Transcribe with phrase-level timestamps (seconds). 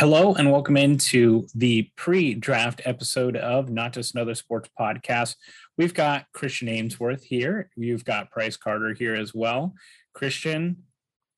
[0.00, 5.34] Hello and welcome into the pre-draft episode of Not Just Another Sports Podcast.
[5.76, 7.68] We've got Christian Amesworth here.
[7.76, 9.74] You've got Price Carter here as well.
[10.14, 10.84] Christian,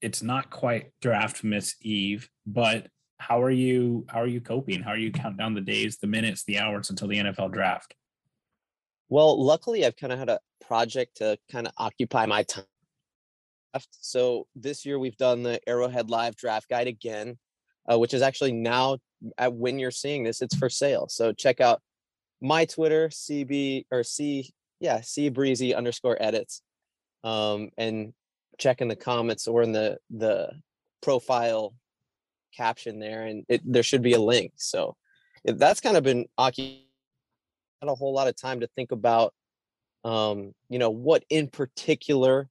[0.01, 2.87] it's not quite draft miss Eve, but
[3.19, 4.81] how are you how are you coping?
[4.81, 7.97] How are you counting down the days, the minutes, the hours until the NFL draft?
[9.09, 12.65] Well, luckily I've kind of had a project to kind of occupy my time.
[13.91, 17.39] So this year we've done the Arrowhead Live draft guide again
[17.91, 18.99] uh, which is actually now
[19.39, 21.09] at when you're seeing this, it's for sale.
[21.09, 21.81] So check out
[22.41, 24.51] my Twitter, CB or C,
[24.81, 26.63] yeah, C Breezy underscore edits,
[27.23, 28.13] um, and
[28.59, 30.51] check in the comments or in the the
[31.01, 31.75] profile
[32.57, 34.53] caption there, and it, there should be a link.
[34.57, 34.97] So
[35.45, 36.83] that's kind of been occupying
[37.83, 39.35] a whole lot of time to think about,
[40.05, 42.49] um, you know, what in particular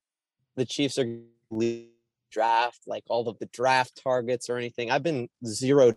[0.56, 1.20] the Chiefs are
[2.32, 4.90] draft, like all of the draft targets or anything.
[4.90, 5.96] I've been zeroed.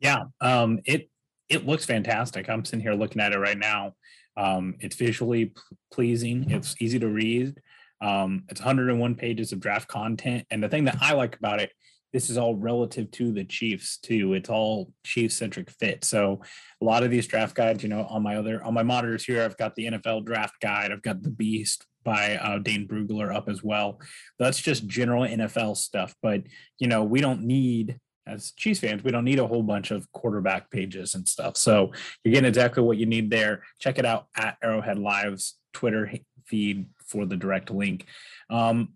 [0.00, 1.10] Yeah, um, it
[1.48, 2.48] it looks fantastic.
[2.48, 3.94] I'm sitting here looking at it right now.
[4.36, 5.60] Um, it's visually p-
[5.92, 6.50] pleasing.
[6.50, 7.60] It's easy to read.
[8.00, 11.70] Um, it's 101 pages of draft content, and the thing that I like about it
[12.14, 14.34] this is all relative to the Chiefs too.
[14.34, 16.04] It's all Chiefs centric fit.
[16.04, 16.40] So
[16.80, 19.42] a lot of these draft guides, you know, on my other on my monitors here,
[19.42, 20.92] I've got the NFL draft guide.
[20.92, 24.00] I've got the Beast by uh, Dane Brugler up as well.
[24.38, 26.14] That's just general NFL stuff.
[26.22, 26.44] But
[26.78, 27.98] you know, we don't need
[28.28, 31.56] as Chiefs fans, we don't need a whole bunch of quarterback pages and stuff.
[31.56, 31.90] So
[32.22, 33.64] you're getting exactly what you need there.
[33.80, 36.12] Check it out at Arrowhead Live's Twitter
[36.46, 38.06] feed for the direct link.
[38.48, 38.90] Um,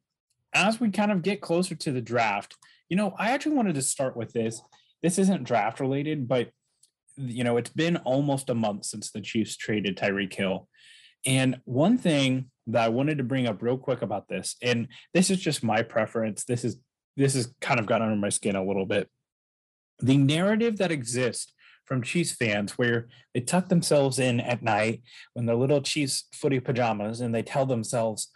[0.54, 2.56] as we kind of get closer to the draft,
[2.88, 4.62] you know, I actually wanted to start with this.
[5.02, 6.50] This isn't draft related, but
[7.16, 10.68] you know, it's been almost a month since the Chiefs traded Tyreek Hill.
[11.26, 15.30] And one thing that I wanted to bring up real quick about this, and this
[15.30, 16.44] is just my preference.
[16.44, 16.78] This is
[17.16, 19.08] this has kind of got under my skin a little bit.
[19.98, 21.52] The narrative that exists
[21.84, 26.60] from Chiefs fans where they tuck themselves in at night when they're little Chiefs footy
[26.60, 28.28] pajamas and they tell themselves,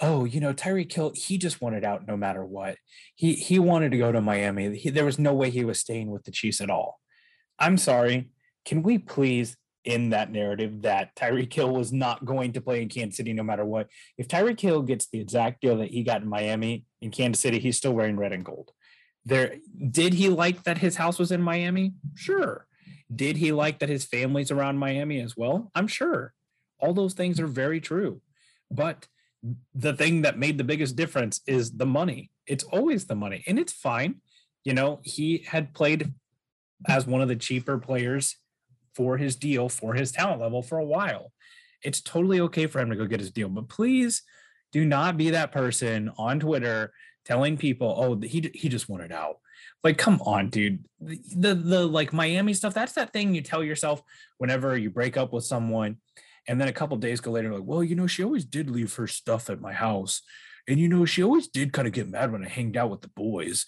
[0.00, 2.76] oh, you know, Tyreek Hill, he just wanted out no matter what.
[3.14, 4.76] He he wanted to go to Miami.
[4.76, 7.00] He, there was no way he was staying with the Chiefs at all.
[7.58, 8.30] I'm sorry.
[8.64, 12.88] Can we please end that narrative that Tyreek Hill was not going to play in
[12.88, 13.88] Kansas City no matter what?
[14.16, 17.58] If Tyreek Hill gets the exact deal that he got in Miami in Kansas City,
[17.58, 18.70] he's still wearing red and gold.
[19.24, 19.56] There
[19.90, 21.94] did he like that his house was in Miami?
[22.14, 22.66] Sure.
[23.14, 25.70] Did he like that his family's around Miami as well?
[25.74, 26.34] I'm sure.
[26.78, 28.20] All those things are very true.
[28.70, 29.06] But
[29.74, 32.30] the thing that made the biggest difference is the money.
[32.46, 34.16] It's always the money, and it's fine.
[34.64, 36.12] You know, he had played
[36.86, 38.36] as one of the cheaper players
[38.94, 41.32] for his deal, for his talent level for a while.
[41.82, 44.22] It's totally okay for him to go get his deal, but please
[44.72, 46.92] do not be that person on Twitter
[47.24, 49.38] telling people, "Oh, he he just wanted out."
[49.84, 50.84] Like, come on, dude.
[51.00, 52.74] The, the the like Miami stuff.
[52.74, 54.02] That's that thing you tell yourself
[54.38, 55.98] whenever you break up with someone
[56.48, 58.94] and then a couple days go later, like, well, you know, she always did leave
[58.94, 60.22] her stuff at my house.
[60.66, 63.02] And, you know, she always did kind of get mad when I hanged out with
[63.02, 63.66] the boys.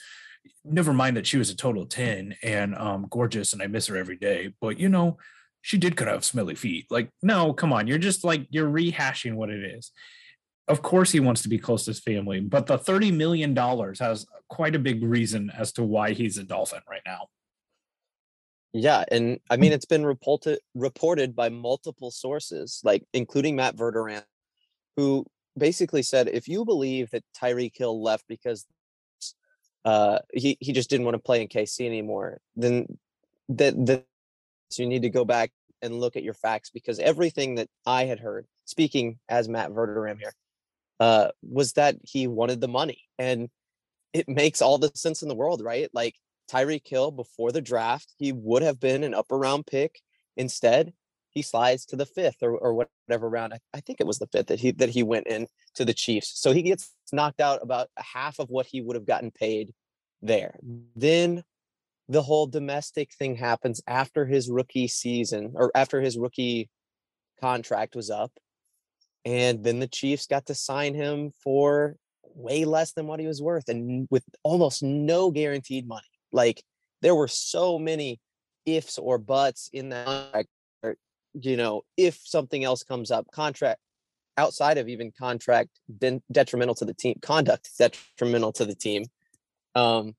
[0.64, 3.96] Never mind that she was a total 10 and um, gorgeous and I miss her
[3.96, 4.54] every day.
[4.62, 5.18] But, you know,
[5.60, 6.86] she did kind of have smelly feet.
[6.90, 7.86] Like, no, come on.
[7.86, 9.92] You're just like, you're rehashing what it is.
[10.66, 14.24] Of course, he wants to be close to his family, but the $30 million has
[14.48, 17.26] quite a big reason as to why he's a Dolphin right now.
[18.72, 24.22] Yeah, and I mean it's been reported reported by multiple sources, like including Matt Verderame,
[24.96, 25.26] who
[25.58, 28.66] basically said if you believe that Tyreek Hill left because
[29.84, 32.86] uh, he he just didn't want to play in KC anymore, then
[33.48, 34.04] that that
[34.70, 35.50] so you need to go back
[35.82, 40.18] and look at your facts because everything that I had heard, speaking as Matt Verderame
[40.20, 40.34] here,
[41.00, 43.48] uh, was that he wanted the money, and
[44.12, 45.88] it makes all the sense in the world, right?
[45.92, 46.14] Like
[46.50, 48.12] Tyreek Hill before the draft.
[48.18, 50.00] He would have been an upper round pick.
[50.36, 50.92] Instead,
[51.30, 53.54] he slides to the fifth or, or whatever round.
[53.54, 55.94] I, I think it was the fifth that he that he went in to the
[55.94, 56.32] Chiefs.
[56.40, 59.72] So he gets knocked out about half of what he would have gotten paid
[60.22, 60.58] there.
[60.96, 61.44] Then
[62.08, 66.68] the whole domestic thing happens after his rookie season or after his rookie
[67.40, 68.32] contract was up.
[69.24, 71.96] And then the Chiefs got to sign him for
[72.34, 76.09] way less than what he was worth and with almost no guaranteed money.
[76.32, 76.62] Like
[77.02, 78.20] there were so many
[78.66, 80.48] ifs or buts in that contract.
[81.34, 83.80] You know, if something else comes up, contract
[84.36, 89.04] outside of even contract been detrimental to the team, conduct detrimental to the team.
[89.74, 90.16] Um,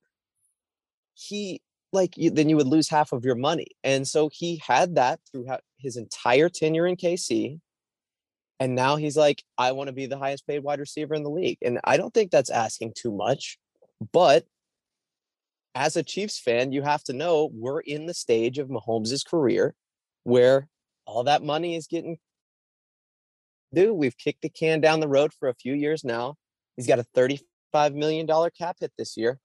[1.13, 1.61] he
[1.91, 5.19] like you, then you would lose half of your money, and so he had that
[5.29, 7.59] throughout his entire tenure in KC.
[8.59, 11.31] And now he's like, I want to be the highest paid wide receiver in the
[11.31, 11.57] league.
[11.63, 13.57] And I don't think that's asking too much
[14.11, 14.45] But
[15.75, 19.73] as a Chiefs fan, you have to know we're in the stage of Mahomes' career
[20.23, 20.67] where
[21.05, 22.17] all that money is getting
[23.73, 23.93] due.
[23.93, 26.35] We've kicked the can down the road for a few years now.
[26.75, 28.27] He's got a $35 million
[28.57, 29.39] cap hit this year.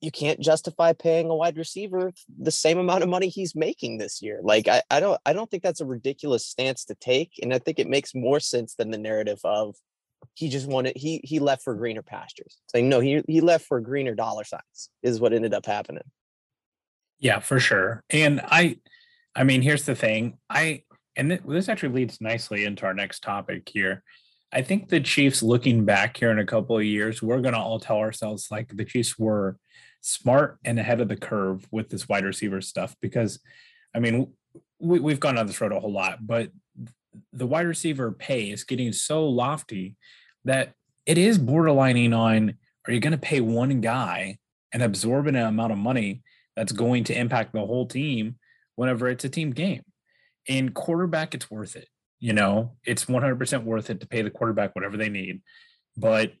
[0.00, 4.22] You can't justify paying a wide receiver the same amount of money he's making this
[4.22, 4.40] year.
[4.42, 7.32] Like I, I don't I don't think that's a ridiculous stance to take.
[7.42, 9.76] And I think it makes more sense than the narrative of
[10.34, 12.58] he just wanted he he left for greener pastures.
[12.68, 16.04] Saying no, he he left for greener dollar signs is what ended up happening.
[17.18, 18.02] Yeah, for sure.
[18.10, 18.76] And I
[19.34, 20.38] I mean, here's the thing.
[20.48, 20.82] I
[21.16, 24.02] and this actually leads nicely into our next topic here.
[24.52, 27.60] I think the Chiefs looking back here in a couple of years, we're going to
[27.60, 29.56] all tell ourselves like the Chiefs were
[30.00, 33.38] smart and ahead of the curve with this wide receiver stuff because
[33.94, 34.32] I mean,
[34.78, 36.50] we, we've gone on this road a whole lot, but
[37.32, 39.96] the wide receiver pay is getting so lofty
[40.44, 40.74] that
[41.06, 42.54] it is borderlining on
[42.86, 44.38] are you going to pay one guy
[44.72, 46.22] an absorbent amount of money
[46.56, 48.36] that's going to impact the whole team
[48.76, 49.82] whenever it's a team game?
[50.46, 51.88] In quarterback, it's worth it.
[52.18, 55.42] You know, it's 100% worth it to pay the quarterback whatever they need.
[55.96, 56.32] But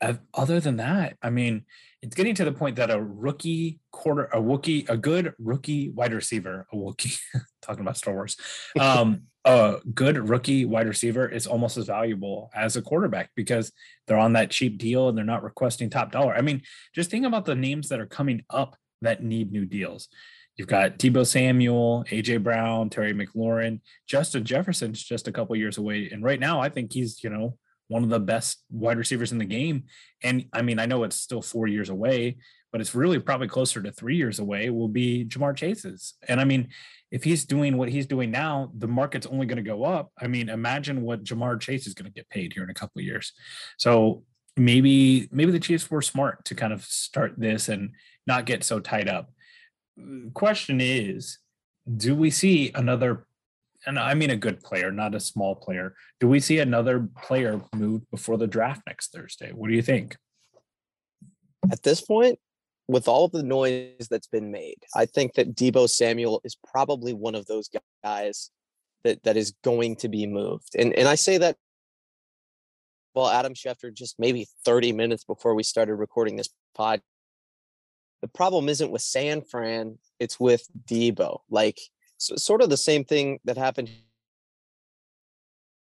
[0.00, 1.64] uh, other than that, I mean,
[2.02, 6.12] it's getting to the point that a rookie quarter, a Wookie, a good rookie wide
[6.12, 7.18] receiver, a Wookie,
[7.66, 8.36] talking about Star Wars,
[8.78, 13.72] um, a good rookie wide receiver is almost as valuable as a quarterback because
[14.06, 16.34] they're on that cheap deal and they're not requesting top dollar.
[16.34, 16.62] I mean,
[16.94, 20.08] just think about the names that are coming up that need new deals.
[20.56, 26.08] You've got Deebo Samuel, AJ Brown, Terry McLaurin, Justin Jefferson's just a couple years away,
[26.10, 27.58] and right now I think he's you know
[27.88, 29.84] one of the best wide receivers in the game.
[30.22, 32.38] And I mean, I know it's still four years away,
[32.76, 34.68] but it's really probably closer to three years away.
[34.68, 36.68] Will be Ja'Marr Chase's, and I mean,
[37.10, 40.12] if he's doing what he's doing now, the market's only going to go up.
[40.20, 43.00] I mean, imagine what Ja'Marr Chase is going to get paid here in a couple
[43.00, 43.32] of years.
[43.78, 44.24] So
[44.58, 47.92] maybe maybe the Chiefs were smart to kind of start this and
[48.26, 49.30] not get so tied up
[50.34, 51.38] question is
[51.96, 53.26] do we see another
[53.86, 55.94] and I mean a good player, not a small player.
[56.18, 59.52] Do we see another player move before the draft next Thursday?
[59.52, 60.16] What do you think?
[61.70, 62.38] At this point,
[62.88, 67.12] with all of the noise that's been made, I think that Deebo Samuel is probably
[67.12, 67.68] one of those
[68.04, 68.50] guys
[69.04, 70.70] that that is going to be moved.
[70.76, 71.56] And and I say that
[73.14, 77.00] well, Adam Schefter just maybe 30 minutes before we started recording this pod
[78.22, 81.40] the problem isn't with San Fran, it's with Deebo.
[81.50, 81.78] Like
[82.18, 83.90] so, sort of the same thing that happened.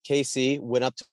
[0.09, 1.05] KC went up to,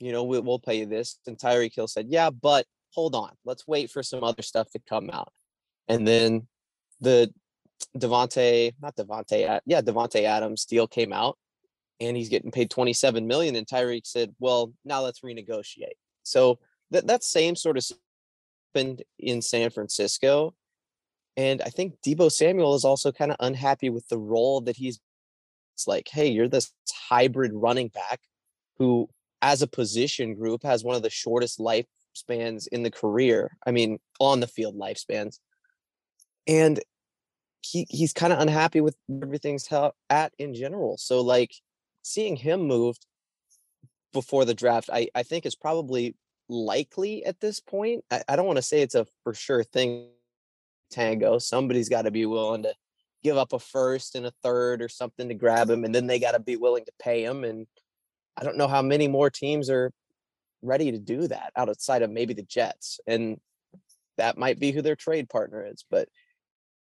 [0.00, 1.18] you know, we, will pay you this.
[1.26, 2.66] And Tyreek Hill said, yeah, but
[2.98, 5.32] hold on, let's wait for some other stuff to come out.
[5.86, 6.48] And then
[7.00, 7.32] the
[7.96, 11.38] Davante, not Davante, yeah, Davante Adams deal came out
[12.00, 13.54] and he's getting paid 27 million.
[13.54, 15.94] And Tyreek said, well, now let's renegotiate.
[16.24, 16.58] So
[16.90, 17.84] that, that same sort of
[18.74, 20.56] happened in San Francisco.
[21.36, 24.98] And I think Deebo Samuel is also kind of unhappy with the role that he's
[25.76, 26.72] it's like, hey, you're this
[27.08, 28.18] hybrid running back
[28.78, 29.08] who,
[29.40, 31.60] as a position group, has one of the shortest
[32.22, 33.56] lifespans in the career.
[33.66, 35.38] I mean, on the field lifespans.
[36.46, 36.80] And
[37.60, 39.68] he he's kind of unhappy with everything's
[40.08, 40.96] at in general.
[40.96, 41.52] So like
[42.02, 43.04] seeing him moved
[44.12, 46.16] before the draft, I, I think is probably
[46.48, 48.04] likely at this point.
[48.10, 50.08] I, I don't want to say it's a for sure thing.
[50.90, 51.38] Tango.
[51.38, 52.74] Somebody's got to be willing to
[53.22, 56.18] give up a first and a third or something to grab him, and then they
[56.18, 57.44] got to be willing to pay him.
[57.44, 57.66] And
[58.36, 59.92] I don't know how many more teams are
[60.62, 63.40] ready to do that outside of maybe the Jets, and
[64.16, 65.84] that might be who their trade partner is.
[65.90, 66.08] But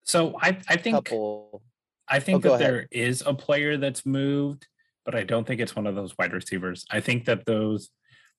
[0.05, 1.63] so I, I think couple,
[2.09, 4.67] I oh, think oh, that there is a player that's moved,
[5.05, 6.85] but I don't think it's one of those wide receivers.
[6.91, 7.91] I think that those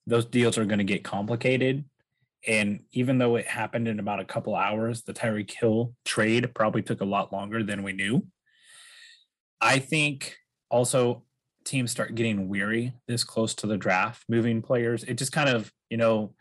[0.07, 1.85] those deals are going to get complicated.
[2.47, 6.81] And even though it happened in about a couple hours, the Tyreek Hill trade probably
[6.81, 8.25] took a lot longer than we knew.
[9.59, 10.35] I think
[10.69, 11.23] also
[11.63, 15.03] teams start getting weary this close to the draft, moving players.
[15.03, 16.33] It just kind of, you know,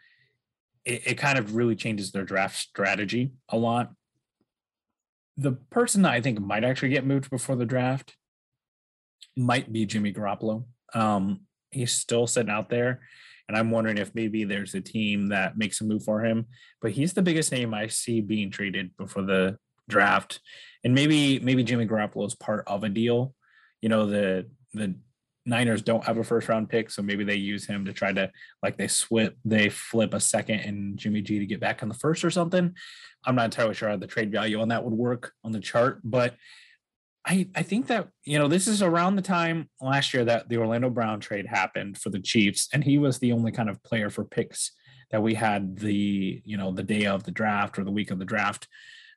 [0.85, 3.93] it, it kind of really changes their draft strategy a lot.
[5.37, 8.15] The person that I think might actually get moved before the draft
[9.37, 10.65] might be Jimmy Garoppolo.
[10.95, 13.01] Um, he's still sitting out there.
[13.49, 16.47] And I'm wondering if maybe there's a team that makes a move for him.
[16.81, 19.59] But he's the biggest name I see being traded before the
[19.89, 20.41] draft.
[20.85, 23.35] And maybe maybe Jimmy Garoppolo is part of a deal.
[23.83, 24.95] You know, the the
[25.51, 28.31] Niners don't have a first round pick, so maybe they use him to try to
[28.63, 31.95] like they swip they flip a second and Jimmy G to get back on the
[31.95, 32.75] first or something.
[33.25, 36.01] I'm not entirely sure how the trade value on that would work on the chart,
[36.03, 36.37] but
[37.27, 40.57] I, I think that you know this is around the time last year that the
[40.57, 44.09] Orlando Brown trade happened for the Chiefs, and he was the only kind of player
[44.09, 44.73] for picks
[45.11, 48.19] that we had the you know the day of the draft or the week of
[48.19, 48.69] the draft.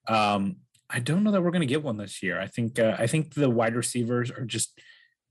[0.08, 0.58] Um,
[0.90, 2.40] I don't know that we're going to get one this year.
[2.40, 4.80] I think uh, I think the wide receivers are just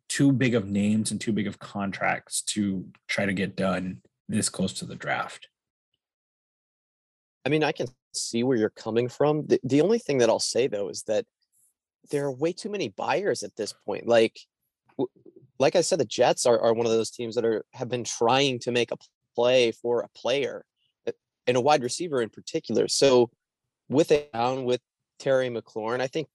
[0.08, 4.48] too big of names and too big of contracts to try to get done this
[4.48, 5.48] close to the draft.
[7.44, 9.46] I mean, I can see where you're coming from.
[9.46, 11.24] The, the only thing that I'll say though is that
[12.10, 14.06] there are way too many buyers at this point.
[14.06, 14.38] Like,
[15.58, 18.04] like I said, the Jets are, are one of those teams that are have been
[18.04, 18.96] trying to make a
[19.34, 20.64] play for a player
[21.06, 21.12] uh,
[21.46, 22.88] and a wide receiver in particular.
[22.88, 23.30] So
[23.88, 24.80] with it down with
[25.18, 26.28] Terry McLaurin, I think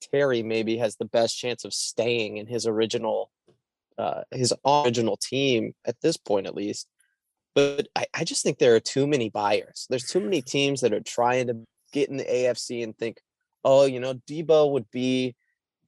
[0.00, 3.30] Terry maybe has the best chance of staying in his original
[3.98, 6.88] uh, his original team at this point at least.
[7.54, 9.86] But I, I just think there are too many buyers.
[9.90, 11.58] There's too many teams that are trying to
[11.92, 13.20] get in the AFC and think,
[13.64, 15.34] oh, you know, Deebo would be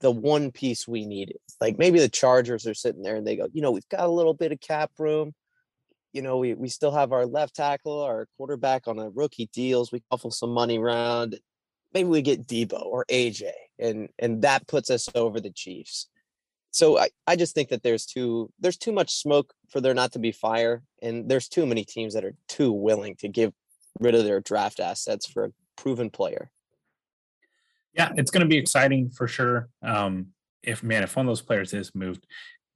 [0.00, 1.38] the one piece we needed.
[1.60, 4.08] Like maybe the Chargers are sitting there and they go, you know, we've got a
[4.08, 5.32] little bit of cap room.
[6.12, 9.90] You know, we, we still have our left tackle, our quarterback on a rookie deals.
[9.90, 11.38] We shuffle some money around.
[11.94, 13.50] Maybe we get Deebo or AJ,
[13.82, 16.08] and and that puts us over the Chiefs.
[16.70, 20.12] So I, I just think that there's too there's too much smoke for there not
[20.12, 23.52] to be fire, and there's too many teams that are too willing to give
[24.00, 26.50] rid of their draft assets for a proven player
[27.94, 29.68] yeah, it's going to be exciting for sure.
[29.82, 30.28] Um,
[30.62, 32.26] if man, if one of those players is moved,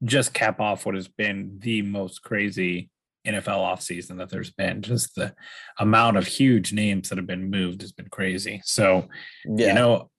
[0.05, 2.91] just cap off what has been the most crazy
[3.27, 4.83] NFL offseason that there's been.
[4.83, 5.35] Just the
[5.79, 8.61] amount of huge names that have been moved has been crazy.
[8.65, 9.09] So,
[9.47, 9.69] yeah.
[9.69, 10.11] you know,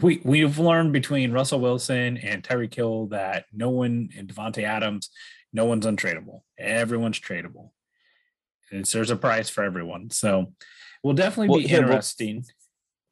[0.00, 5.10] we we've learned between Russell Wilson and Terry Kill that no one and Davante Adams,
[5.52, 6.42] no one's untradeable.
[6.58, 7.70] Everyone's tradable.
[8.70, 10.10] And there's a price for everyone.
[10.10, 10.52] So,
[11.02, 12.44] will definitely well, be interesting.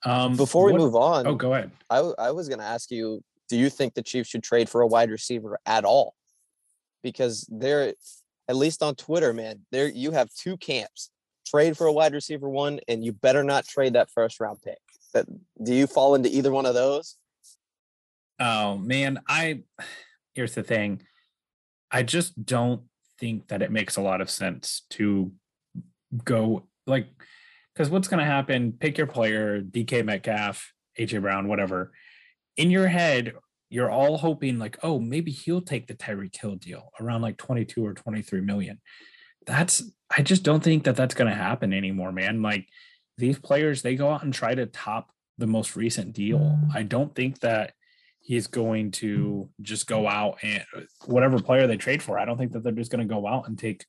[0.04, 1.70] Um, Before we what, move on, oh, go ahead.
[1.88, 4.80] I, I was going to ask you, do you think the Chiefs should trade for
[4.80, 6.14] a wide receiver at all?
[7.02, 7.94] Because they're,
[8.48, 11.10] at least on Twitter, man, there you have two camps:
[11.46, 14.78] trade for a wide receiver one, and you better not trade that first round pick.
[15.14, 15.26] That
[15.62, 17.16] do you fall into either one of those?
[18.38, 19.62] Oh man, I
[20.34, 21.02] here's the thing.
[21.90, 22.82] I just don't
[23.18, 25.32] think that it makes a lot of sense to
[26.24, 27.08] go like
[27.74, 28.72] because what's going to happen?
[28.72, 31.92] Pick your player, DK Metcalf, AJ Brown, whatever.
[32.56, 33.32] In your head,
[33.70, 37.84] you're all hoping like, oh, maybe he'll take the Tyreek Hill deal around like 22
[37.84, 38.80] or 23 million.
[39.46, 39.82] That's
[40.14, 42.42] I just don't think that that's going to happen anymore, man.
[42.42, 42.66] Like
[43.18, 46.58] these players, they go out and try to top the most recent deal.
[46.74, 47.72] I don't think that
[48.20, 50.64] he's going to just go out and
[51.06, 52.18] whatever player they trade for.
[52.18, 53.84] I don't think that they're just going to go out and take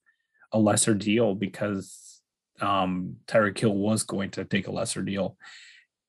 [0.51, 2.21] a lesser deal because
[2.61, 5.37] um, Tyreek Hill was going to take a lesser deal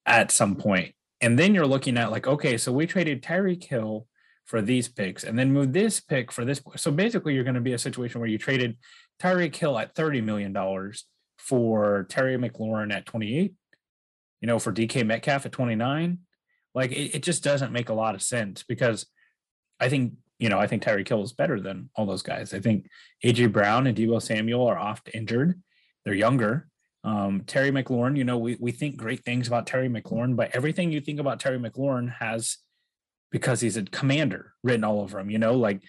[0.07, 0.95] at some point.
[1.21, 4.07] And then you're looking at like, okay, so we traded Tyreek Hill
[4.45, 6.61] for these picks and then move this pick for this.
[6.77, 8.77] So basically, you're going to be a situation where you traded
[9.21, 10.53] Tyreek Hill at $30 million
[11.39, 13.55] for Terry McLaurin at 28,
[14.41, 16.19] you know, for DK Metcalf at 29.
[16.75, 19.07] Like it, it just doesn't make a lot of sense because
[19.81, 22.55] I think, you know, I think Tyreek Hill is better than all those guys.
[22.55, 22.89] I think
[23.25, 25.61] AJ Brown and Deebo Samuel are oft injured.
[26.05, 26.69] They're younger.
[27.05, 30.91] Um, Terry McLaurin, you know, we, we think great things about Terry McLaurin, but everything
[30.91, 32.57] you think about Terry McLaurin has
[33.31, 35.83] because he's a commander written all over him, you know, like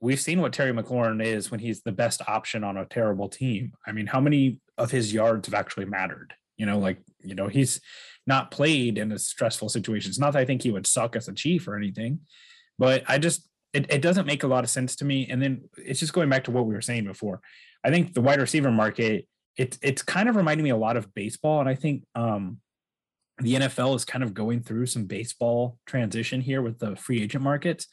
[0.00, 3.72] we've seen what Terry McLaurin is when he's the best option on a terrible team.
[3.86, 6.34] I mean, how many of his yards have actually mattered?
[6.56, 7.80] You know, like, you know, he's
[8.26, 10.08] not played in a stressful situation.
[10.08, 12.20] It's not that I think he would suck as a chief or anything,
[12.78, 15.26] but I just it, it doesn't make a lot of sense to me.
[15.28, 17.40] And then it's just going back to what we were saying before.
[17.84, 21.14] I think the wide receiver market it's it's kind of reminding me a lot of
[21.14, 22.58] baseball, and I think um,
[23.38, 27.44] the NFL is kind of going through some baseball transition here with the free agent
[27.44, 27.86] markets.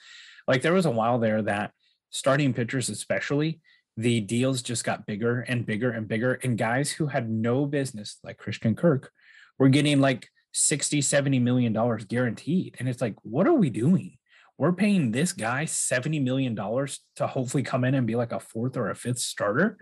[0.48, 1.72] Like there was a while there that
[2.12, 3.60] starting pitchers, especially,
[3.98, 8.18] the deals just got bigger and bigger and bigger, and guys who had no business,
[8.24, 9.12] like Christian Kirk,
[9.58, 14.18] were getting like 60 70 million dollars guaranteed and it's like what are we doing
[14.58, 18.40] we're paying this guy 70 million dollars to hopefully come in and be like a
[18.42, 19.78] fourth or a fifth starter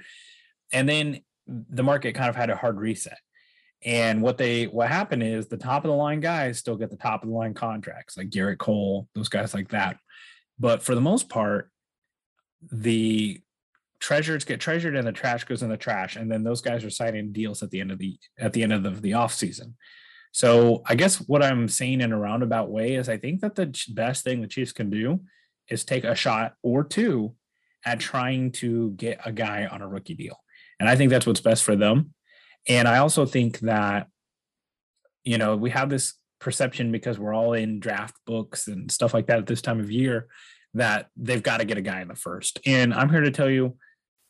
[0.72, 1.22] and then
[1.70, 3.18] the market kind of had a hard reset.
[3.84, 6.98] And what they what happened is the top of the line guys still get the
[6.98, 9.98] top of the line contracts, like Gerrit Cole, those guys like that.
[10.60, 11.72] But for the most part,
[12.72, 13.42] the
[14.00, 16.16] treasures get treasured and the trash goes in the trash.
[16.16, 18.74] And then those guys are signing deals at the end of the at the end
[18.74, 19.76] of the, the off season.
[20.32, 23.76] So I guess what I'm saying in a roundabout way is I think that the
[23.90, 25.22] best thing the Chiefs can do
[25.70, 27.36] is take a shot or two
[27.86, 30.38] at trying to get a guy on a rookie deal.
[30.80, 32.14] And I think that's what's best for them.
[32.68, 34.08] And I also think that,
[35.24, 39.28] you know, we have this perception because we're all in draft books and stuff like
[39.28, 40.28] that at this time of year
[40.74, 42.60] that they've got to get a guy in the first.
[42.66, 43.78] And I'm here to tell you,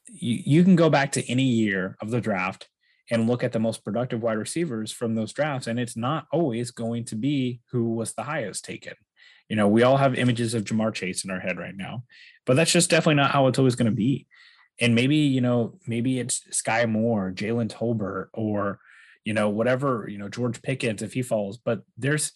[0.07, 2.69] you, you can go back to any year of the draft
[3.11, 6.71] and look at the most productive wide receivers from those drafts, and it's not always
[6.71, 8.93] going to be who was the highest taken.
[9.49, 12.03] You know, we all have images of Ja'Marr Chase in our head right now,
[12.45, 14.27] but that's just definitely not how it's always going to be.
[14.79, 18.79] And maybe, you know, maybe it's Sky Moore, Jalen Tolbert, or,
[19.25, 21.57] you know, whatever, you know, George Pickens if he falls.
[21.57, 22.31] But there's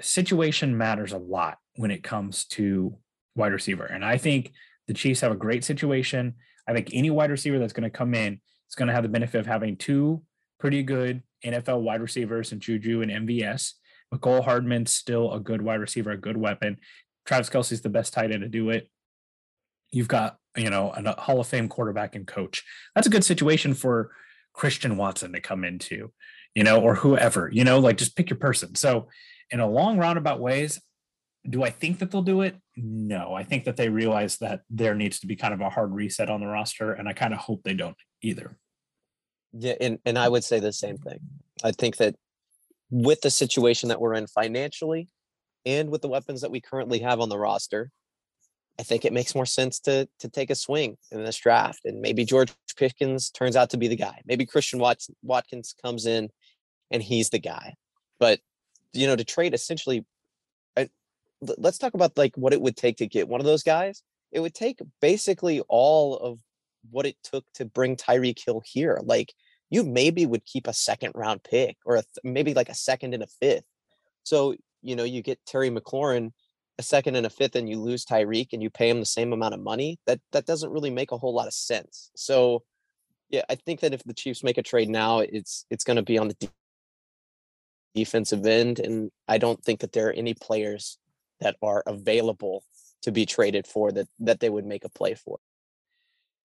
[0.00, 2.98] situation matters a lot when it comes to
[3.34, 3.84] wide receiver.
[3.84, 4.52] And I think
[4.88, 6.34] the Chiefs have a great situation.
[6.68, 9.08] I think any wide receiver that's going to come in is going to have the
[9.08, 10.22] benefit of having two
[10.58, 13.72] pretty good NFL wide receivers and Juju and MVS.
[14.14, 16.78] Mecole Hardman's still a good wide receiver, a good weapon.
[17.26, 18.88] Travis Kelce's the best tight end to do it.
[19.90, 22.64] You've got, you know, a Hall of Fame quarterback and coach.
[22.94, 24.12] That's a good situation for
[24.52, 26.12] Christian Watson to come into,
[26.54, 28.74] you know, or whoever, you know, like just pick your person.
[28.74, 29.08] So,
[29.50, 30.80] in a long roundabout ways,
[31.48, 32.56] do I think that they'll do it?
[32.76, 35.92] No, I think that they realize that there needs to be kind of a hard
[35.92, 38.56] reset on the roster, and I kind of hope they don't either.
[39.52, 41.18] Yeah, and, and I would say the same thing.
[41.64, 42.14] I think that
[42.90, 45.08] with the situation that we're in financially
[45.66, 47.90] and with the weapons that we currently have on the roster,
[48.78, 51.80] I think it makes more sense to to take a swing in this draft.
[51.84, 54.22] And maybe George Pickens turns out to be the guy.
[54.24, 56.30] Maybe Christian Watkins comes in
[56.90, 57.74] and he's the guy.
[58.18, 58.40] But
[58.92, 60.04] you know, to trade essentially
[61.58, 64.02] let's talk about like what it would take to get one of those guys.
[64.30, 66.38] It would take basically all of
[66.90, 69.00] what it took to bring Tyreek Hill here.
[69.02, 69.32] Like
[69.70, 73.22] you maybe would keep a second round pick or th- maybe like a second and
[73.22, 73.64] a fifth.
[74.24, 76.32] So, you know, you get Terry McLaurin
[76.78, 79.32] a second and a fifth and you lose Tyreek and you pay him the same
[79.32, 79.98] amount of money.
[80.06, 82.10] That that doesn't really make a whole lot of sense.
[82.16, 82.62] So,
[83.28, 86.02] yeah, I think that if the Chiefs make a trade now, it's it's going to
[86.02, 86.48] be on the de-
[87.94, 90.98] defensive end and I don't think that there are any players
[91.42, 92.64] that are available
[93.02, 95.38] to be traded for that that they would make a play for.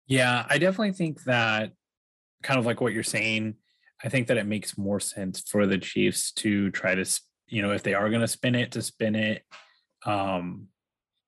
[0.06, 1.72] Yeah, I definitely think that
[2.42, 3.54] kind of like what you're saying,
[4.04, 7.04] I think that it makes more sense for the Chiefs to try to,
[7.48, 9.42] you know, if they are going to spin it, to spin it,
[10.04, 10.68] um,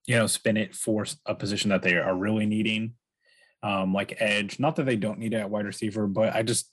[0.07, 2.94] you know, spin it for a position that they are really needing,
[3.62, 4.61] um, like edge.
[4.61, 6.71] Not that they don't need it at wide receiver, but I just,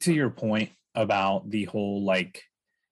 [0.00, 2.44] to your point about the whole like,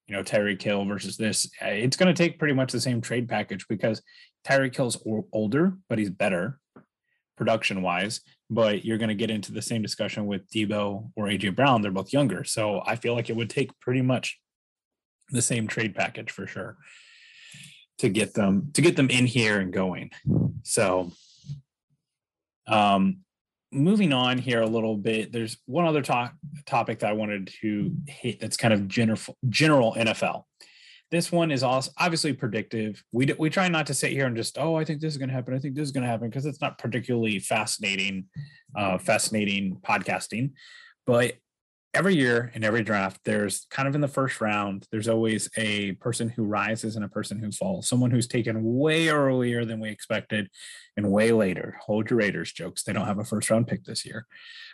[0.07, 3.01] you know, Tyreek Hill versus this, eh, it's going to take pretty much the same
[3.01, 4.03] trade package because
[4.47, 4.99] Tyreek Hill's
[5.33, 6.59] older, but he's better
[7.37, 11.57] production wise but you're going to get into the same discussion with Deebo or AJ
[11.57, 11.83] Brown.
[11.83, 12.45] They're both younger.
[12.45, 14.39] So I feel like it would take pretty much
[15.31, 16.77] the same trade package for sure
[17.99, 20.11] to get them to get them in here and going.
[20.63, 21.11] So
[22.69, 23.19] um
[23.77, 26.35] moving on here a little bit, there's one other talk,
[26.67, 30.45] topic that I wanted to hit that's kind of general general NFL.
[31.11, 33.03] This one is also obviously predictive.
[33.13, 35.29] We we try not to sit here and just oh I think this is going
[35.29, 35.55] to happen.
[35.55, 38.27] I think this is going to happen because it's not particularly fascinating,
[38.75, 40.53] uh, fascinating podcasting.
[41.07, 41.35] But
[41.97, 45.93] every year in every draft, there's kind of in the first round, there's always a
[45.93, 49.89] person who rises and a person who falls, someone who's taken way earlier than we
[49.89, 50.51] expected
[50.99, 51.79] and way later.
[51.87, 52.83] Hold your Raiders jokes.
[52.83, 54.27] They don't have a first round pick this year.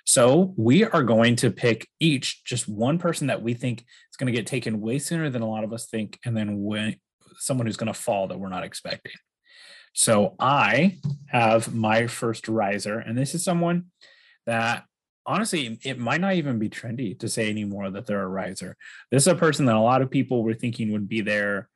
[0.04, 4.32] So we are going to pick each just one person that we think is going
[4.32, 6.96] to get taken way sooner than a lot of us think, and then when
[7.38, 9.12] someone who's going to fall that we're not expecting.
[9.92, 13.86] So I have my first riser, and this is someone
[14.46, 14.84] that
[15.26, 18.76] honestly, it might not even be trendy to say anymore that they're a riser.
[19.10, 21.68] This is a person that a lot of people were thinking would be there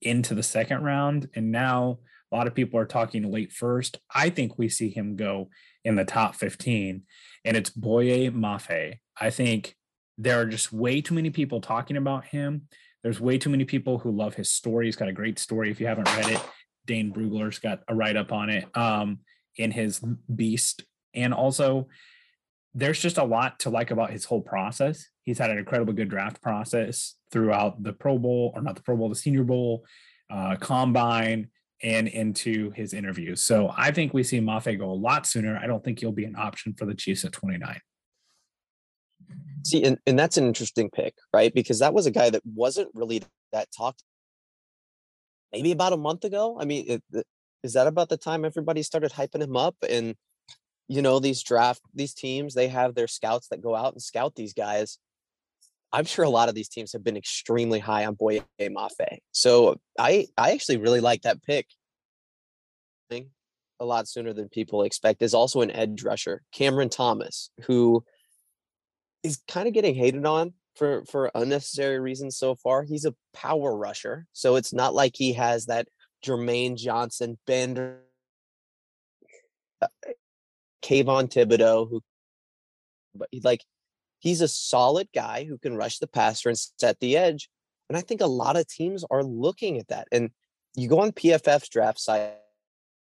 [0.00, 1.28] into the second round.
[1.34, 1.98] And now
[2.30, 3.98] a lot of people are talking late first.
[4.14, 5.50] I think we see him go
[5.84, 7.02] in the top 15,
[7.44, 8.98] and it's Boye Mafe.
[9.20, 9.74] I think
[10.18, 12.62] there are just way too many people talking about him.
[13.02, 14.86] There's way too many people who love his story.
[14.86, 15.70] He's got a great story.
[15.70, 16.42] If you haven't read it,
[16.86, 19.20] Dane Brugler's got a write up on it um,
[19.56, 20.00] in his
[20.34, 20.84] Beast.
[21.14, 21.88] And also,
[22.78, 25.08] there's just a lot to like about his whole process.
[25.24, 28.96] He's had an incredibly good draft process throughout the Pro Bowl, or not the Pro
[28.96, 29.84] Bowl, the Senior Bowl,
[30.30, 31.48] uh, Combine,
[31.82, 33.42] and into his interviews.
[33.42, 35.58] So I think we see Mafe go a lot sooner.
[35.60, 37.80] I don't think he'll be an option for the Chiefs at 29.
[39.64, 41.52] See, and, and that's an interesting pick, right?
[41.52, 44.04] Because that was a guy that wasn't really that talked
[45.52, 46.58] maybe about a month ago.
[46.60, 47.26] I mean, it,
[47.64, 49.74] is that about the time everybody started hyping him up?
[49.88, 50.14] And
[50.88, 54.34] you know these draft these teams they have their scouts that go out and scout
[54.34, 54.98] these guys.
[55.90, 59.18] I'm sure a lot of these teams have been extremely high on boye mafe.
[59.32, 61.66] So i i actually really like that pick.
[63.80, 68.04] A lot sooner than people expect is also an edge rusher cameron thomas who
[69.22, 72.82] is kind of getting hated on for for unnecessary reasons so far.
[72.82, 75.86] He's a power rusher so it's not like he has that
[76.24, 78.00] jermaine johnson bender
[80.88, 82.02] Kayvon Thibodeaux, who,
[83.14, 83.64] but he, like,
[84.18, 87.48] he's a solid guy who can rush the passer and set the edge.
[87.88, 90.08] And I think a lot of teams are looking at that.
[90.12, 90.30] And
[90.74, 92.34] you go on PFF's draft site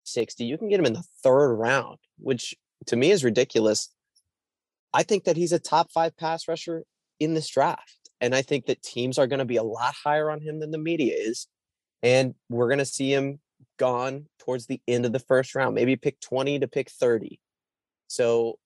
[0.05, 2.55] 60, you can get him in the third round, which
[2.87, 3.91] to me is ridiculous.
[4.93, 6.85] I think that he's a top five pass rusher
[7.19, 8.11] in this draft.
[8.21, 10.71] And I think that teams are going to be a lot higher on him than
[10.71, 11.49] the media is.
[12.03, 13.41] And we're going to see him
[13.79, 17.41] gone towards the end of the first round, maybe pick 20 to pick 30.
[18.09, 18.59] So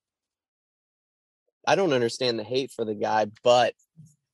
[1.66, 3.74] I don't understand the hate for the guy, but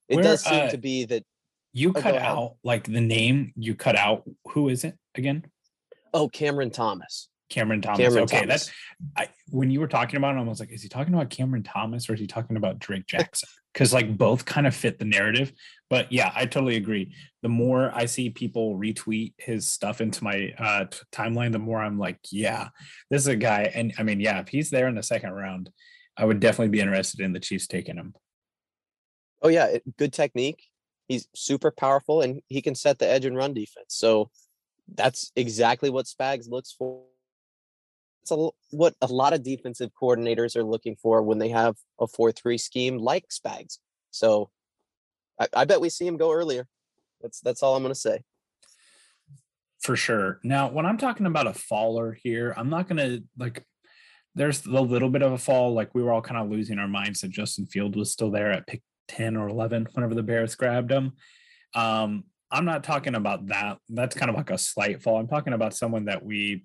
[0.08, 1.24] it Where, does seem uh, to be that
[1.72, 2.22] You Oh, cut ahead.
[2.22, 3.52] out like the name.
[3.56, 4.24] You cut out.
[4.52, 5.44] Who is it again?
[6.14, 7.28] oh Cameron Thomas.
[7.50, 7.98] Cameron Thomas.
[7.98, 8.66] Cameron okay, Thomas.
[8.66, 8.76] that's
[9.16, 10.40] I, when you were talking about him.
[10.40, 13.06] I was like, is he talking about Cameron Thomas or is he talking about Drake
[13.06, 13.48] Jackson?
[13.72, 15.52] Because like both kind of fit the narrative.
[15.88, 17.14] But yeah, I totally agree.
[17.42, 21.81] The more I see people retweet his stuff into my uh, t- timeline, the more
[21.81, 22.68] I'm like, yeah,
[23.09, 23.70] this is a guy.
[23.75, 25.70] And I mean, yeah, if he's there in the second round,
[26.16, 28.14] I would definitely be interested in the Chiefs taking him.
[29.42, 30.64] Oh yeah, good technique.
[31.07, 33.94] He's super powerful and he can set the edge and run defense.
[33.94, 34.31] So
[34.92, 37.03] that's exactly what Spags looks for.
[38.22, 42.09] It's a, what a lot of defensive coordinators are looking for when they have a
[42.09, 43.79] 4-3 scheme like Spags.
[44.11, 44.51] So
[45.40, 46.66] I, I bet we see him go earlier.
[47.20, 48.20] That's that's all I'm gonna say.
[49.87, 50.40] For sure.
[50.42, 53.64] Now, when I'm talking about a faller here, I'm not going to like,
[54.35, 55.75] there's a little bit of a fall.
[55.75, 58.51] Like we were all kind of losing our minds that Justin Field was still there
[58.51, 61.12] at pick 10 or 11 whenever the Bears grabbed him.
[61.75, 63.79] Um, I'm not talking about that.
[63.88, 65.18] That's kind of like a slight fall.
[65.18, 66.64] I'm talking about someone that we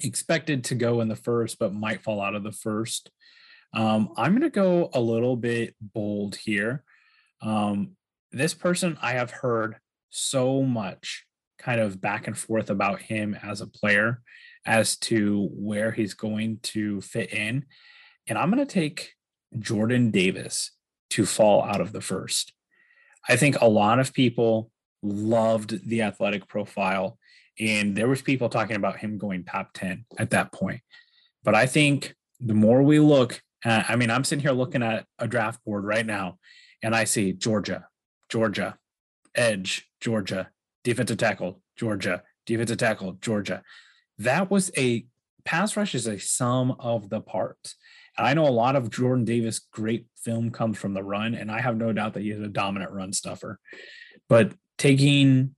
[0.00, 3.10] expected to go in the first, but might fall out of the first.
[3.74, 6.84] Um, I'm going to go a little bit bold here.
[7.40, 7.96] Um,
[8.32, 9.76] this person I have heard
[10.10, 11.24] so much
[11.58, 14.20] kind of back and forth about him as a player
[14.64, 17.64] as to where he's going to fit in.
[18.26, 19.14] And I'm going to take
[19.58, 20.72] Jordan Davis
[21.10, 22.52] to fall out of the first.
[23.28, 24.70] I think a lot of people
[25.02, 27.18] loved the athletic profile
[27.60, 30.80] and there was people talking about him going top 10 at that point.
[31.42, 35.06] But I think the more we look, uh, I mean, I'm sitting here looking at
[35.18, 36.38] a draft board right now
[36.82, 37.88] and I see Georgia,
[38.28, 38.78] Georgia,
[39.34, 40.50] edge, Georgia,
[40.84, 43.62] defensive tackle, Georgia, defensive tackle, Georgia.
[44.18, 45.06] That was a
[45.44, 47.76] pass rush is a sum of the parts.
[48.16, 51.50] And I know a lot of Jordan Davis great film comes from the run, and
[51.50, 53.58] I have no doubt that he is a dominant run stuffer.
[54.28, 55.54] But taking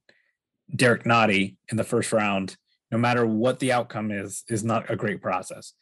[0.75, 2.57] Derrick Nnadi in the first round,
[2.91, 5.73] no matter what the outcome is, is not a great process.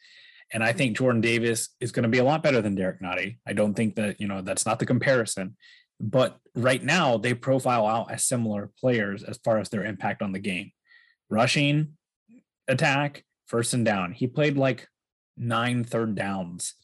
[0.51, 3.37] And I think Jordan Davis is going to be a lot better than Derrick Nnadi.
[3.45, 5.55] I don't think that, you know, that's not the comparison.
[5.99, 10.31] But right now, they profile out as similar players as far as their impact on
[10.31, 10.71] the game.
[11.29, 11.97] Rushing,
[12.67, 14.13] attack, first and down.
[14.13, 14.87] He played like
[15.37, 16.75] nine third downs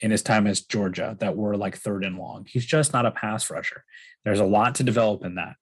[0.00, 2.46] in his time as Georgia that were like third and long.
[2.48, 3.84] He's just not a pass rusher.
[4.24, 5.54] There's a lot to develop in that.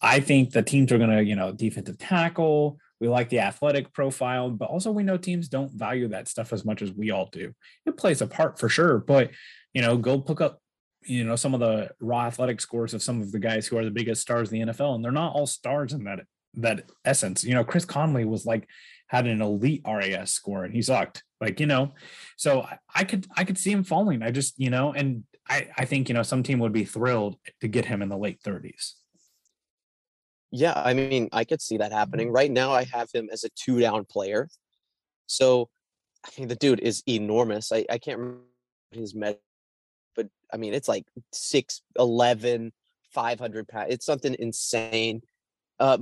[0.00, 2.78] I think the teams are going to, you know, defensive tackle.
[3.00, 6.64] We like the athletic profile, but also we know teams don't value that stuff as
[6.64, 7.52] much as we all do.
[7.86, 9.30] It plays a part for sure, but
[9.72, 10.60] you know, go pick up,
[11.02, 13.84] you know, some of the raw athletic scores of some of the guys who are
[13.84, 16.20] the biggest stars in the NFL, and they're not all stars in that
[16.54, 17.44] that essence.
[17.44, 18.68] You know, Chris Conley was like
[19.08, 21.22] had an elite RAS score and he sucked.
[21.40, 21.92] Like, you know,
[22.36, 24.22] so I, could I could see him falling.
[24.22, 27.36] I just, you know, and I, I think, you know, some team would be thrilled
[27.60, 28.94] to get him in the late 30s.
[30.56, 32.30] Yeah, I mean, I could see that happening.
[32.30, 34.48] Right now, I have him as a two down player.
[35.26, 35.68] So,
[36.24, 37.72] I mean, the dude is enormous.
[37.72, 38.44] I, I can't remember
[38.92, 39.38] his med,
[40.14, 42.70] but I mean, it's like 6'11,
[43.12, 43.86] 500 pounds.
[43.90, 45.22] It's something insane.
[45.80, 45.98] Uh,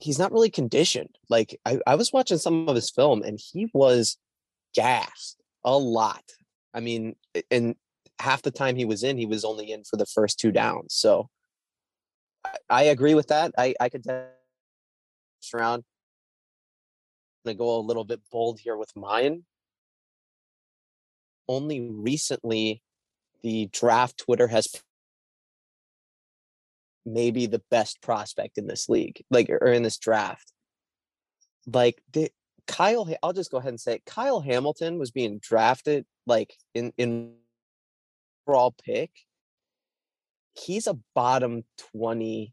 [0.00, 1.16] he's not really conditioned.
[1.30, 4.18] Like, I, I was watching some of his film and he was
[4.74, 6.24] gassed a lot.
[6.74, 7.16] I mean,
[7.50, 7.74] and
[8.18, 10.92] half the time he was in, he was only in for the first two downs.
[10.92, 11.30] So,
[12.68, 13.52] I, agree with that.
[13.56, 14.26] I I could tell
[15.40, 15.84] this round.
[17.44, 19.44] I'm gonna go a little bit bold here with mine.
[21.48, 22.82] Only recently,
[23.42, 24.68] the draft Twitter has
[27.06, 30.52] maybe the best prospect in this league, like er, or in this draft.
[31.66, 32.30] Like the
[32.66, 34.04] Kyle, I'll just go ahead and say it.
[34.04, 37.34] Kyle Hamilton was being drafted like in in
[38.46, 39.10] overall pick
[40.58, 42.52] he's a bottom 20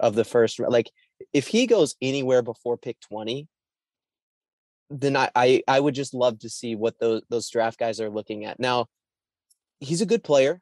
[0.00, 0.58] of the first.
[0.58, 0.90] Like
[1.32, 3.48] if he goes anywhere before pick 20,
[4.90, 8.10] then I, I I would just love to see what those those draft guys are
[8.10, 8.60] looking at.
[8.60, 8.86] Now,
[9.80, 10.60] he's a good player.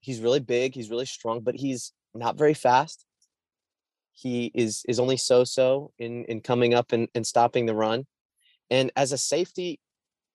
[0.00, 3.04] He's really big, he's really strong, but he's not very fast.
[4.12, 8.06] He is is only so-so in in coming up and, and stopping the run.
[8.70, 9.80] And as a safety,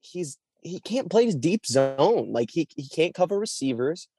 [0.01, 2.33] he's he can't play his deep zone.
[2.33, 4.09] Like he he can't cover receivers.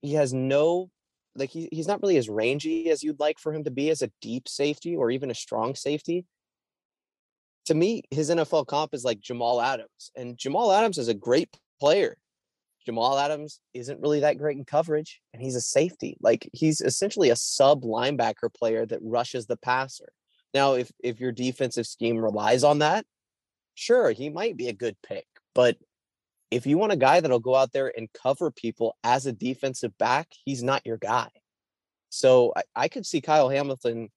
[0.00, 0.90] He has no
[1.34, 4.02] like he, he's not really as rangy as you'd like for him to be as
[4.02, 6.26] a deep safety or even a strong safety.
[7.66, 11.48] To me, his NFL comp is like Jamal Adams, and Jamal Adams is a great
[11.80, 12.16] player.
[12.84, 16.16] Jamal Adams isn't really that great in coverage, and he's a safety.
[16.20, 20.12] Like he's essentially a sub linebacker player that rushes the passer.
[20.52, 23.06] Now, if if your defensive scheme relies on that,
[23.74, 25.26] sure, he might be a good pick.
[25.54, 25.76] But
[26.52, 29.96] if you want a guy that'll go out there and cover people as a defensive
[29.96, 31.28] back, he's not your guy.
[32.10, 34.10] So I, I could see Kyle Hamilton.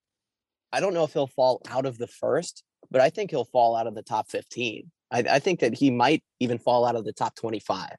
[0.73, 3.77] I don't know if he'll fall out of the first, but I think he'll fall
[3.77, 4.91] out of the top 15.
[5.11, 7.91] I, I think that he might even fall out of the top 25.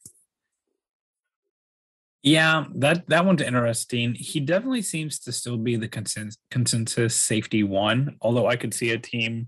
[2.22, 4.14] Yeah, that that one's interesting.
[4.14, 8.90] He definitely seems to still be the consensus, consensus safety one, although I could see
[8.90, 9.46] a team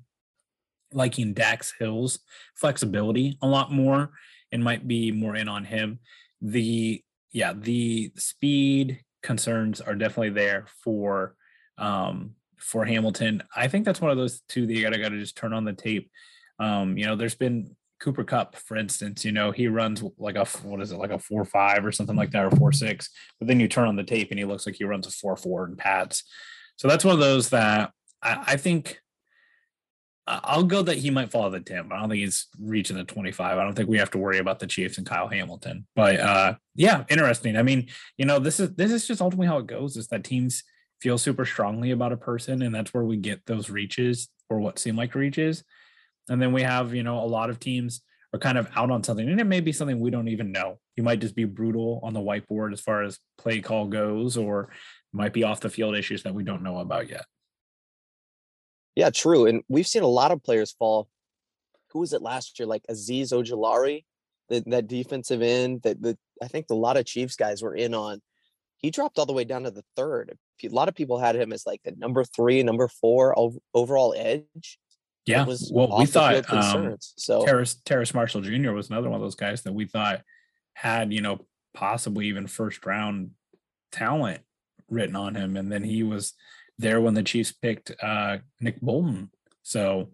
[0.92, 2.20] liking Dax Hill's
[2.54, 4.12] flexibility a lot more
[4.52, 6.00] and might be more in on him.
[6.40, 11.34] The yeah, the speed concerns are definitely there for
[11.76, 13.42] um for Hamilton.
[13.54, 15.72] I think that's one of those two that you gotta gotta just turn on the
[15.72, 16.10] tape.
[16.58, 20.44] Um, you know, there's been Cooper Kupp, for instance, you know, he runs like a
[20.62, 23.10] what is it, like a four five or something like that, or four six.
[23.38, 25.36] But then you turn on the tape and he looks like he runs a four
[25.36, 26.24] four in pads.
[26.76, 27.90] So that's one of those that
[28.22, 29.00] I, I think
[30.28, 33.04] I'll go that he might fall the 10, but I don't think he's reaching the
[33.04, 33.58] 25.
[33.58, 35.86] I don't think we have to worry about the Chiefs and Kyle Hamilton.
[35.96, 37.56] But uh, yeah, interesting.
[37.56, 40.24] I mean, you know, this is this is just ultimately how it goes is that
[40.24, 40.64] teams
[41.00, 44.78] feel super strongly about a person, and that's where we get those reaches or what
[44.78, 45.64] seem like reaches.
[46.28, 48.02] And then we have, you know, a lot of teams
[48.34, 50.78] are kind of out on something, and it may be something we don't even know.
[50.96, 54.68] You might just be brutal on the whiteboard as far as play call goes, or
[55.12, 57.24] might be off the field issues that we don't know about yet.
[58.98, 59.46] Yeah, true.
[59.46, 61.08] And we've seen a lot of players fall.
[61.92, 62.66] Who was it last year?
[62.66, 64.04] Like Azeez Ojulari,
[64.48, 67.94] that, that defensive end that the I think a lot of Chiefs guys were in
[67.94, 68.20] on.
[68.78, 70.36] He dropped all the way down to the third.
[70.64, 73.36] A lot of people had him as like the number three, number four
[73.72, 74.80] overall edge.
[75.26, 77.44] Yeah, well, we thought um, so.
[77.44, 78.72] Terrace, Terrace Marshall Jr.
[78.72, 80.22] was another one of those guys that we thought
[80.72, 83.30] had you know possibly even first round
[83.92, 84.40] talent
[84.90, 86.34] written on him, and then he was
[86.78, 89.30] there when the Chiefs picked uh, Nick Bolton.
[89.62, 90.10] So,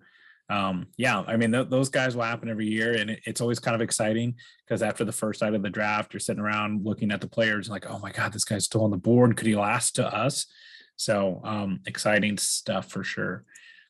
[0.50, 2.94] um, yeah, I mean, th- those guys will happen every year.
[2.94, 4.35] And it, it's always kind of exciting
[4.66, 7.68] because after the first night of the draft, you're sitting around looking at the players
[7.68, 9.37] like, oh my God, this guy's still on the board.
[9.37, 10.46] Could he last to us?
[10.96, 13.44] So, um, exciting stuff for sure.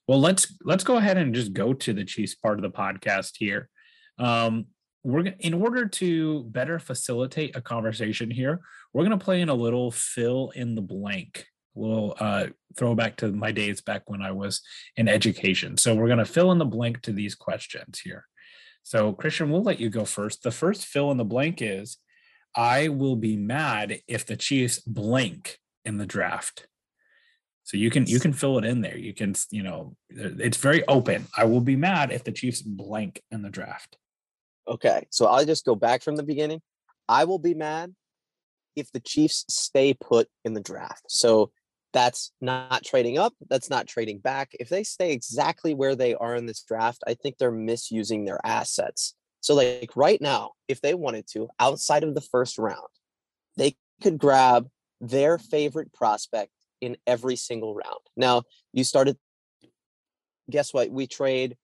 [0.07, 3.37] Well, let's let's go ahead and just go to the Chiefs part of the podcast
[3.39, 3.71] here.
[4.19, 4.67] Um,
[5.03, 8.61] we're in order to better facilitate a conversation here,
[8.93, 13.33] we're going to play in a little fill in the blank little uh, throwback to
[13.33, 14.63] my days back when I was
[14.97, 15.77] in education.
[15.77, 18.27] So we're going to fill in the blank to these questions here.
[18.83, 20.43] So Christian, we'll let you go first.
[20.43, 21.99] The first fill in the blank is
[22.55, 26.67] I will be mad if the Chiefs blank in the draft.
[27.65, 28.97] So you can you can fill it in there.
[28.97, 31.27] You can you know it's very open.
[31.37, 33.97] I will be mad if the Chiefs blank in the draft.
[34.69, 36.61] Okay, so I'll just go back from the beginning.
[37.09, 37.95] I will be mad
[38.77, 41.05] if the Chiefs stay put in the draft.
[41.09, 41.53] So
[41.95, 43.33] that's not trading up.
[43.49, 44.51] That's not trading back.
[44.59, 48.41] If they stay exactly where they are in this draft, I think they're misusing their
[48.45, 49.15] assets.
[49.41, 52.89] So, like right now, if they wanted to, outside of the first round,
[53.57, 54.69] they could grab
[55.01, 58.01] their favorite prospect in every single round.
[58.17, 59.17] Now, you started,
[60.51, 60.91] guess what?
[60.91, 61.57] We trade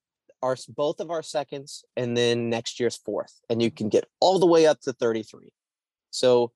[0.42, 4.38] our both of our seconds and then next year's fourth, and you can get all
[4.38, 5.52] the way up to 33.
[6.10, 6.52] So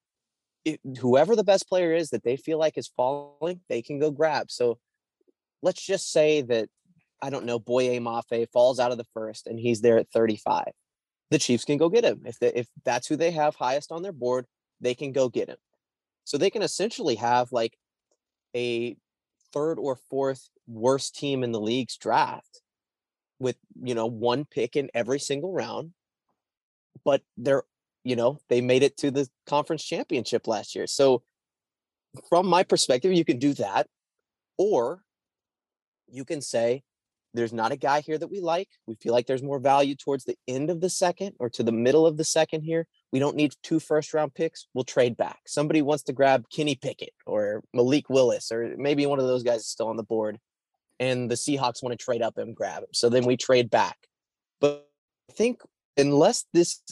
[0.64, 4.10] it, whoever the best player is that they feel like is falling, they can go
[4.10, 4.50] grab.
[4.50, 4.78] So
[5.62, 6.68] let's just say that
[7.22, 10.66] I don't know, Boye Mafe falls out of the first and he's there at 35.
[11.30, 12.22] The Chiefs can go get him.
[12.26, 14.44] If they, if that's who they have highest on their board,
[14.80, 15.56] they can go get him.
[16.24, 17.78] So they can essentially have like
[18.54, 18.96] a
[19.54, 22.60] third or fourth worst team in the league's draft
[23.38, 25.92] with, you know, one pick in every single round.
[27.04, 27.64] But they're
[28.04, 30.86] you know, they made it to the conference championship last year.
[30.86, 31.22] So
[32.28, 33.88] from my perspective, you can do that.
[34.56, 35.02] Or
[36.08, 36.84] you can say,
[37.32, 38.68] there's not a guy here that we like.
[38.86, 41.72] We feel like there's more value towards the end of the second or to the
[41.72, 42.86] middle of the second here.
[43.10, 44.68] We don't need two first round picks.
[44.72, 45.40] We'll trade back.
[45.44, 49.62] Somebody wants to grab Kenny Pickett or Malik Willis, or maybe one of those guys
[49.62, 50.38] is still on the board.
[51.00, 52.90] And the Seahawks want to trade up and grab him.
[52.92, 53.96] So then we trade back.
[54.60, 54.88] But
[55.28, 55.60] I think
[55.96, 56.82] unless this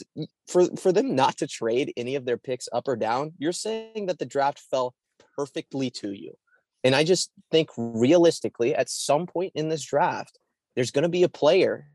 [0.47, 4.05] for for them not to trade any of their picks up or down, you're saying
[4.07, 4.95] that the draft fell
[5.35, 6.33] perfectly to you.
[6.83, 10.37] And I just think realistically, at some point in this draft,
[10.75, 11.87] there's going to be a player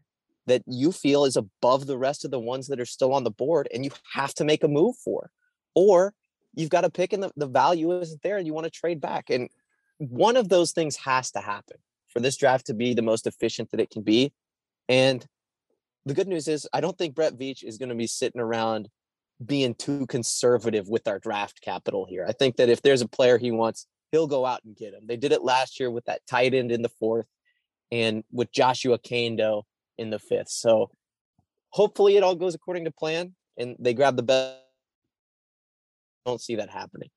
[0.47, 3.31] that you feel is above the rest of the ones that are still on the
[3.31, 5.31] board and you have to make a move for.
[5.75, 6.15] Or
[6.55, 9.01] you've got a pick and the, the value isn't there and you want to trade
[9.01, 9.29] back.
[9.29, 9.51] And
[9.99, 11.77] one of those things has to happen
[12.09, 14.33] for this draft to be the most efficient that it can be.
[14.89, 15.25] And
[16.09, 18.89] the good news is I don't think Brett Veach is going to be sitting around
[19.45, 22.25] being too conservative with our draft capital here.
[22.27, 25.03] I think that if there's a player he wants, he'll go out and get him.
[25.05, 27.27] They did it last year with that tight end in the fourth
[27.93, 29.65] and with Joshua Kaindoh
[29.99, 30.49] in the fifth.
[30.49, 30.91] So
[31.71, 34.57] hopefully it all goes according to plan and they grab the best.
[36.25, 37.11] Don't see that happening.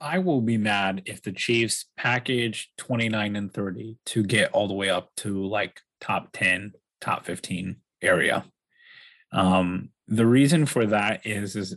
[0.00, 4.74] I will be mad if the Chiefs package 29 and 30 to get all the
[4.74, 8.44] way up to like top 10, top 15 area.
[9.32, 11.76] Um, the reason for that is, is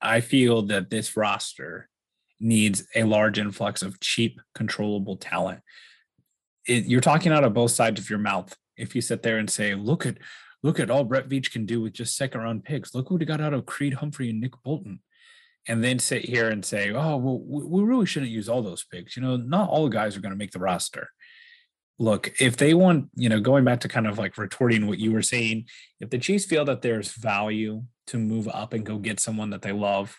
[0.00, 1.88] I feel that this roster
[2.40, 5.60] needs a large influx of cheap, controllable talent.
[6.66, 8.54] It, you're talking out of both sides of your mouth.
[8.76, 10.18] If you sit there and say, look at
[10.62, 12.94] look at all Brett Veach can do with just second round picks.
[12.94, 15.00] Look what he got out of Creed Humphrey and Nick Bolton.
[15.66, 19.16] And then sit here and say, oh, well, we really shouldn't use all those picks.
[19.16, 21.08] You know, not all guys are going to make the roster
[21.98, 25.12] look, if they want, you know, going back to kind of like retorting what you
[25.12, 25.66] were saying,
[26.00, 29.62] if the Chiefs feel that there's value to move up and go get someone that
[29.62, 30.18] they love,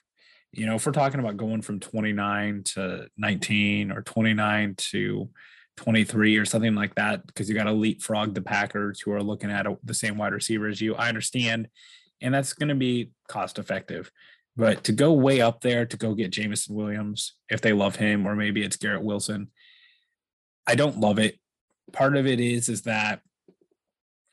[0.52, 5.30] you know, if we're talking about going from 29 to 19 or 29 to
[5.78, 9.52] 23 or something like that, because you got to leapfrog the Packers who are looking
[9.52, 11.68] at the same wide receiver as you, I understand.
[12.22, 14.10] And that's going to be cost effective.
[14.56, 18.26] But to go way up there to go get Jameson Williams, if they love him,
[18.26, 19.50] or maybe it's Garrett Wilson,
[20.66, 21.38] I don't love it
[21.94, 23.22] part of it is is that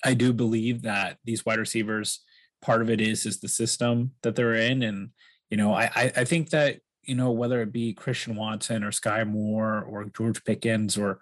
[0.04, 2.20] I do believe that these wide receivers,
[2.60, 5.10] part of it is is the system that they're in, and
[5.50, 9.26] you know, I I think that you know whether it be Christian Watson or Skyy
[9.26, 11.20] Moore or George Pickens or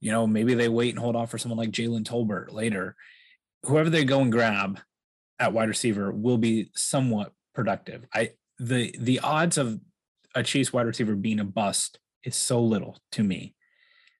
[0.00, 2.96] you know maybe they wait and hold off for someone like Jalen Tolbert later,
[3.64, 4.80] whoever they go and grab
[5.38, 8.06] at wide receiver will be somewhat productive.
[8.14, 9.80] I the the odds of
[10.34, 13.54] a Chiefs wide receiver being a bust is so little to me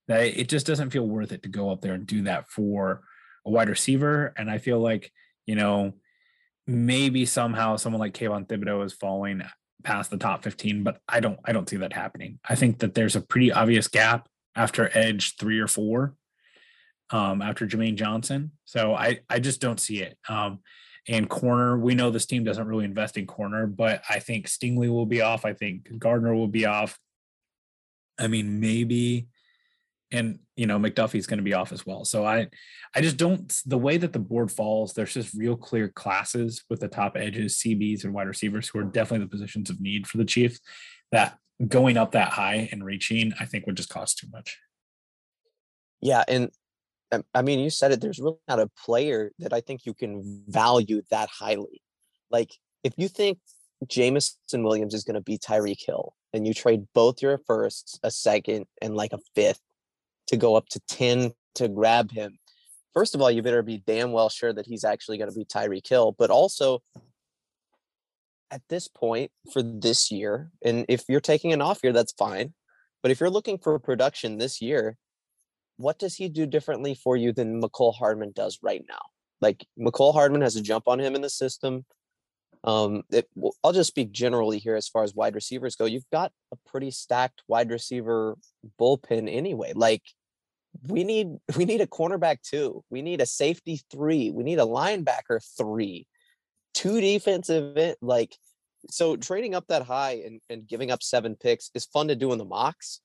[0.08, 3.02] that it just doesn't feel worth it to go up there and do that for
[3.46, 4.32] a wide receiver.
[4.36, 5.12] And I feel like,
[5.46, 5.94] you know,
[6.66, 9.42] maybe somehow someone like Kayvon Thibodeaux is falling
[9.82, 12.38] past the top 15, but I don't I don't see that happening.
[12.48, 16.14] I think that there's a pretty obvious gap after edge three or four,
[17.10, 18.52] um, after Jermaine Johnson.
[18.64, 20.18] So I I just don't see it.
[20.28, 20.60] Um,
[21.08, 24.88] and corner, we know this team doesn't really invest in corner, but I think Stingley
[24.88, 25.44] will be off.
[25.44, 26.98] I think Gardner will be off.
[28.18, 29.28] I mean, maybe
[30.12, 32.05] and you know McDuffie's going to be off as well.
[32.05, 32.49] So I
[32.94, 34.92] I just don't the way that the board falls.
[34.92, 38.85] There's just real clear classes with the top edges, CBs, and wide receivers who are
[38.85, 40.61] definitely the positions of need for the Chiefs.
[41.12, 44.59] That going up that high and reaching, I think, would just cost too much.
[46.01, 46.51] Yeah, and
[47.12, 48.01] um, I mean, you said it.
[48.01, 51.83] There's really not a player that I think you can value that highly.
[52.31, 52.53] Like
[52.85, 53.38] if you think
[53.87, 58.11] Jameson Williams is going to be Tyreek Hill, and you trade both your firsts, a
[58.11, 59.61] second, and like a fifth
[60.30, 62.38] to go up to 10 to grab him.
[62.94, 65.44] First of all, you better be damn well sure that he's actually going to be
[65.44, 66.82] Tyreek Hill, but also
[68.50, 72.52] at this point for this year, and if you're taking an off year, that's fine.
[73.02, 74.96] But if you're looking for production this year,
[75.76, 79.00] what does he do differently for you than Mecole Hardman does right now?
[79.40, 81.84] Like Mecole Hardman has a jump on him in the system.
[82.62, 83.26] Um, it,
[83.64, 85.86] I'll just speak generally here as far as wide receivers go.
[85.86, 88.36] You've got a pretty stacked wide receiver
[88.78, 89.72] bullpen anyway.
[89.74, 90.02] Like
[90.87, 92.85] we need we need a cornerback two.
[92.90, 94.30] We need a safety three.
[94.30, 96.06] We need a linebacker three.
[96.74, 98.37] Two defensive like
[98.88, 102.33] so trading up that high and, and giving up seven picks is fun to do
[102.33, 103.00] in the mocks,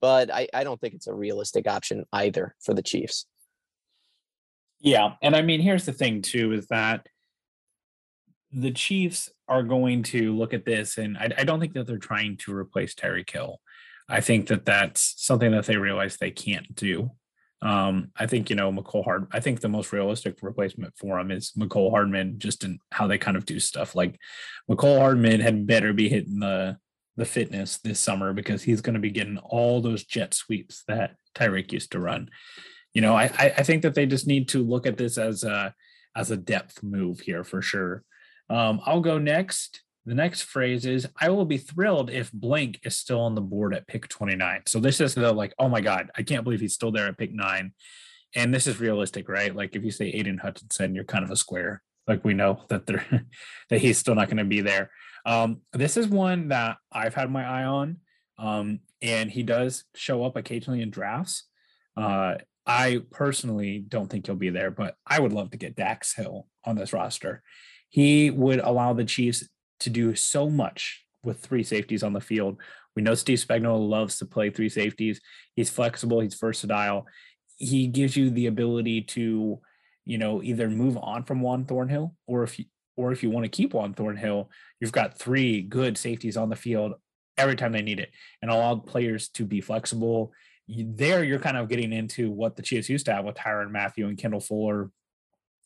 [0.00, 3.26] but I, I don't think it's a realistic option either for the Chiefs.
[4.80, 5.14] Yeah.
[5.22, 7.06] And I mean, here's the thing too, is that
[8.52, 11.98] the Chiefs are going to look at this, and I, I don't think that they're
[11.98, 13.60] trying to replace Tyreek Hill.
[14.08, 17.10] I think that that's something that they realize they can't do.
[17.62, 19.26] Um, I think you know Mecole Hard.
[19.32, 23.16] I think the most realistic replacement for him is Mecole Hardman, just in how they
[23.16, 23.94] kind of do stuff.
[23.94, 24.18] Like
[24.70, 26.76] Mecole Hardman had better be hitting the
[27.16, 31.14] the fitness this summer because he's going to be getting all those jet sweeps that
[31.34, 32.28] Tyreek used to run.
[32.92, 35.74] You know, I I think that they just need to look at this as a
[36.14, 38.04] as a depth move here for sure.
[38.50, 39.83] Um, I'll go next.
[40.06, 43.74] The next phrase is I will be thrilled if blank is still on the board
[43.74, 44.62] at pick 29.
[44.66, 47.16] So this is the like, oh my God, I can't believe he's still there at
[47.16, 47.72] pick nine.
[48.34, 49.54] And this is realistic, right?
[49.54, 51.82] Like if you say Aidan Hutchinson, you're kind of a square.
[52.06, 53.04] Like we know that they're
[53.70, 54.90] that he's still not going to be there.
[55.24, 57.98] Um, this is one that I've had my eye on.
[58.38, 61.44] Um, and he does show up occasionally in drafts.
[61.96, 62.34] Uh,
[62.66, 66.46] I personally don't think he'll be there, but I would love to get Dax Hill
[66.64, 67.42] on this roster.
[67.88, 69.48] He would allow the Chiefs
[69.80, 72.58] to do so much with three safeties on the field.
[72.96, 75.20] We know Steve Spagnuolo loves to play three safeties.
[75.54, 77.06] He's flexible, he's versatile.
[77.56, 79.60] He gives you the ability to,
[80.04, 82.66] you know, either move on from Juan Thornhill or if you
[82.96, 84.50] or if you want to keep Juan Thornhill,
[84.80, 86.94] you've got three good safeties on the field
[87.36, 88.10] every time they need it
[88.40, 90.32] and allow players to be flexible.
[90.68, 94.06] There, you're kind of getting into what the Chiefs used to have with Tyrann Mathieu
[94.06, 94.90] and Kendall Fuller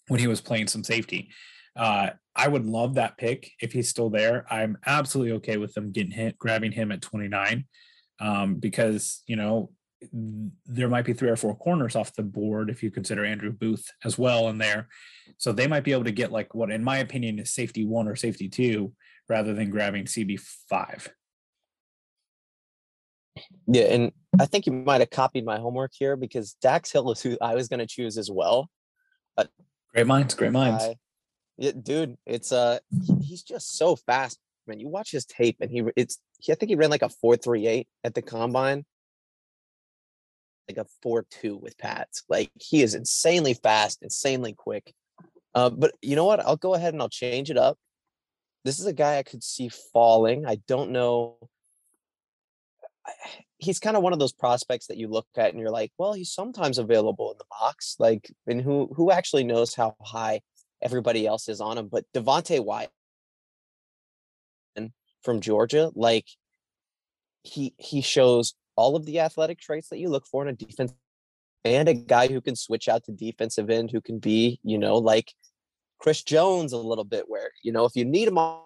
[0.09, 1.28] when he was playing some safety.
[1.76, 4.46] Uh, I would love that pick if he's still there.
[4.50, 7.64] I'm absolutely okay with them getting hit, grabbing him at 29,
[8.20, 9.70] um, because you know
[10.66, 13.84] there might be three or four corners off the board if you consider Andrew Booth
[14.04, 14.88] as well in there.
[15.38, 18.06] So they might be able to get like what, in my opinion, is safety one
[18.06, 18.92] or safety two
[19.28, 21.12] rather than grabbing CB five.
[23.66, 27.20] Yeah, and I think you might have copied my homework here because Dax Hill is
[27.20, 28.68] who I was going to choose as well.
[29.36, 29.50] But
[29.92, 30.84] great minds, great minds.
[30.84, 30.96] I,
[31.59, 32.78] yeah, dude, it's uh
[33.20, 34.38] he's just so fast.
[34.66, 37.09] Man, you watch his tape and he it's he, I think he ran like a
[37.09, 38.84] 438 at the combine.
[40.68, 42.24] Like a 4-2 with Pats.
[42.28, 44.92] Like he is insanely fast, insanely quick.
[45.54, 46.40] Uh, but you know what?
[46.40, 47.76] I'll go ahead and I'll change it up.
[48.64, 50.46] This is a guy I could see falling.
[50.46, 51.38] I don't know.
[53.56, 56.12] He's kind of one of those prospects that you look at and you're like, well,
[56.12, 57.96] he's sometimes available in the box.
[57.98, 60.42] Like, and who who actually knows how high
[60.83, 61.89] everybody else is on him.
[61.89, 62.91] But Devonte Wyatt
[65.22, 66.26] from Georgia, like
[67.43, 70.93] he he shows all of the athletic traits that you look for in a defense
[71.64, 74.97] and a guy who can switch out to defensive end who can be, you know,
[74.97, 75.33] like
[75.99, 78.62] Chris Jones a little bit where, you know, if you need him on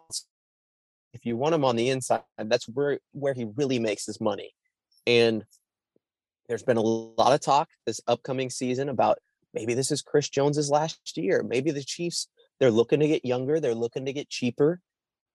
[1.15, 4.55] if you want him on the inside, that's where where he really makes his money.
[5.07, 5.45] And
[6.49, 9.19] there's been a lot of talk this upcoming season about
[9.55, 11.43] maybe this is Chris Jones's last year.
[11.47, 12.29] Maybe the Chiefs,
[12.61, 14.81] they're looking to get younger, they're looking to get cheaper.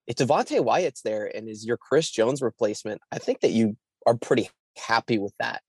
[0.07, 4.15] If Devonte Wyatt's there and is your Chris Jones replacement, I think that you are
[4.15, 5.61] pretty happy with that.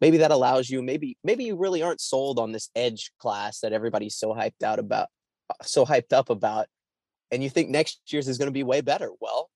[0.00, 3.72] Maybe that allows you, maybe, maybe you really aren't sold on this edge class that
[3.72, 5.08] everybody's so hyped out about,
[5.62, 6.66] so hyped up about,
[7.30, 9.10] and you think next year's is going to be way better.
[9.20, 9.48] Well,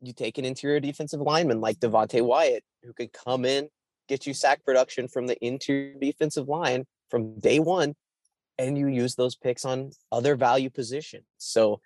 [0.00, 3.68] you take an interior defensive lineman like Devonte Wyatt, who could come in,
[4.08, 7.94] get you sack production from the interior defensive line, from day one
[8.58, 11.26] and you use those picks on other value positions.
[11.36, 11.80] So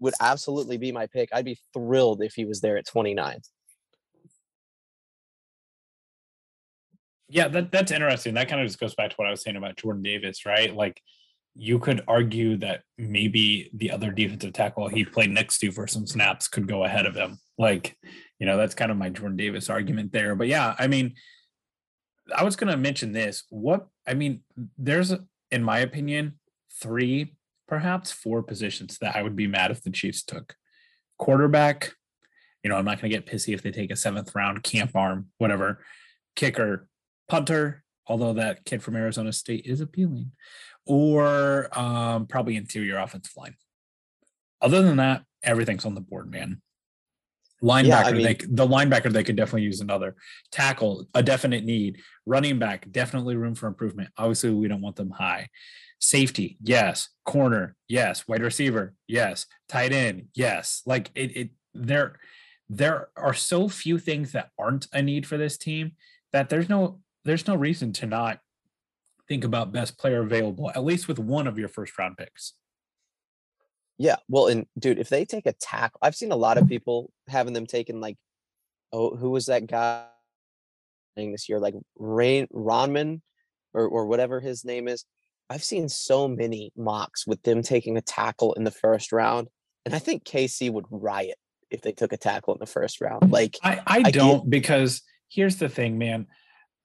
[0.00, 1.28] would absolutely be my pick.
[1.32, 3.40] I'd be thrilled if he was there at 29.
[7.28, 8.34] Yeah, that, that's interesting.
[8.34, 10.74] That kind of just goes back to what I was saying about Jordan Davis, right?
[10.74, 11.00] Like
[11.54, 16.08] you could argue that maybe the other defensive tackle he played next to for some
[16.08, 17.38] snaps could go ahead of him.
[17.56, 17.96] Like,
[18.40, 20.34] you know, that's kind of my Jordan Davis argument there.
[20.34, 21.14] But yeah, I mean,
[22.34, 23.44] I was going to mention this.
[23.50, 24.42] What I mean,
[24.78, 25.12] there's,
[25.50, 26.38] in my opinion,
[26.80, 27.34] three,
[27.68, 30.54] perhaps four positions that I would be mad if the Chiefs took.
[31.18, 31.92] Quarterback,
[32.62, 34.94] you know, I'm not going to get pissy if they take a seventh round camp
[34.94, 35.84] arm, whatever.
[36.36, 36.88] Kicker,
[37.28, 40.32] punter, although that kid from Arizona State is appealing,
[40.86, 43.54] or um, probably interior offensive line.
[44.60, 46.60] Other than that, everything's on the board, man.
[47.62, 50.16] Linebacker, yeah, I mean, they, the linebacker, they could definitely use another
[50.50, 52.00] tackle, a definite need.
[52.24, 54.10] Running back, definitely room for improvement.
[54.16, 55.48] Obviously, we don't want them high.
[55.98, 57.10] Safety, yes.
[57.26, 58.26] Corner, yes.
[58.26, 59.46] Wide receiver, yes.
[59.68, 60.82] Tight end, yes.
[60.86, 62.18] Like it, it there,
[62.70, 65.92] there are so few things that aren't a need for this team
[66.32, 68.38] that there's no there's no reason to not
[69.28, 72.54] think about best player available, at least with one of your first round picks.
[74.00, 77.12] Yeah, well, and dude, if they take a tackle, I've seen a lot of people
[77.28, 78.16] having them taken like,
[78.94, 80.06] oh, who was that guy
[81.14, 81.60] playing this year?
[81.60, 83.20] Like Rain Ronman
[83.74, 85.04] or or whatever his name is.
[85.50, 89.48] I've seen so many mocks with them taking a tackle in the first round,
[89.84, 91.36] and I think KC would riot
[91.70, 93.30] if they took a tackle in the first round.
[93.30, 96.26] Like I, I, I don't get, because here's the thing, man.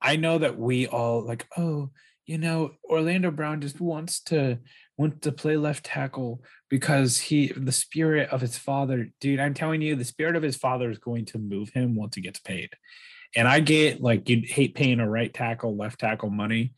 [0.02, 1.92] I know that we all like, oh,
[2.26, 4.58] you know, Orlando Brown just wants to
[4.98, 9.40] wants to play left tackle because he the spirit of his father, dude.
[9.40, 12.22] I'm telling you, the spirit of his father is going to move him once he
[12.22, 12.70] gets paid.
[13.34, 16.72] And I get like you hate paying a right tackle, left tackle money,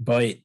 [0.00, 0.36] but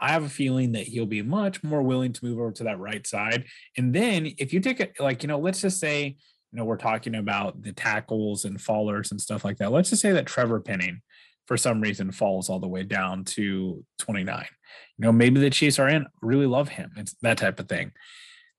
[0.00, 2.78] I have a feeling that he'll be much more willing to move over to that
[2.78, 3.44] right side.
[3.76, 6.16] And then if you take it like, you know, let's just say,
[6.52, 9.72] you know, we're talking about the tackles and fallers and stuff like that.
[9.72, 11.02] Let's just say that Trevor Penning
[11.48, 14.46] for some reason falls all the way down to 29.
[14.98, 16.92] You know, maybe the Chiefs are in, really love him.
[16.96, 17.92] It's that type of thing.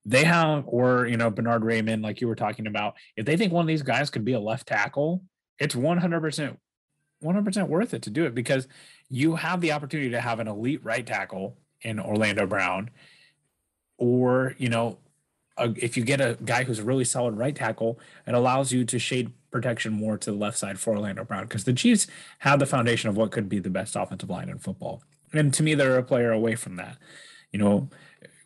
[0.05, 3.53] They have, or, you know, Bernhard Raimann, like you were talking about, if they think
[3.53, 5.23] one of these guys could be a left tackle,
[5.59, 6.57] it's 100%,
[7.23, 8.67] 100% worth it to do it because
[9.07, 12.89] you have the opportunity to have an elite right tackle in Orlando Brown,
[13.97, 14.97] or you know,
[15.57, 18.83] a, if you get a guy who's a really solid right tackle, it allows you
[18.85, 22.07] to shade protection more to the left side for Orlando Brown because the Chiefs
[22.39, 25.63] have the foundation of what could be the best offensive line in football, and to
[25.63, 26.97] me, they're a player away from that.
[27.51, 27.89] You know,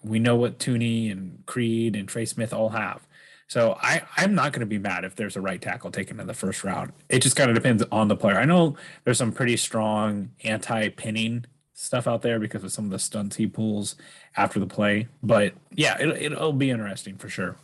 [0.04, 3.08] we know what Thuney and Creed and Trey Smith all have.
[3.48, 6.28] So I, I'm not going to be mad if there's a right tackle taken in
[6.28, 6.92] the first round.
[7.10, 8.38] It just kind of depends on the player.
[8.38, 13.00] I know there's some pretty strong anti-Penning stuff out there because of some of the
[13.00, 13.96] stunts he pulls
[14.38, 17.58] after the play, but yeah, it, it'll be interesting for sure.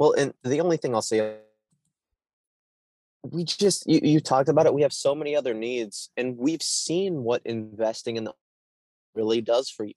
[0.00, 1.36] Well, and the only thing I'll say,
[3.22, 4.72] we just you, you talked about it.
[4.72, 8.32] We have so many other needs, and we've seen what investing in the
[9.14, 9.94] really does for you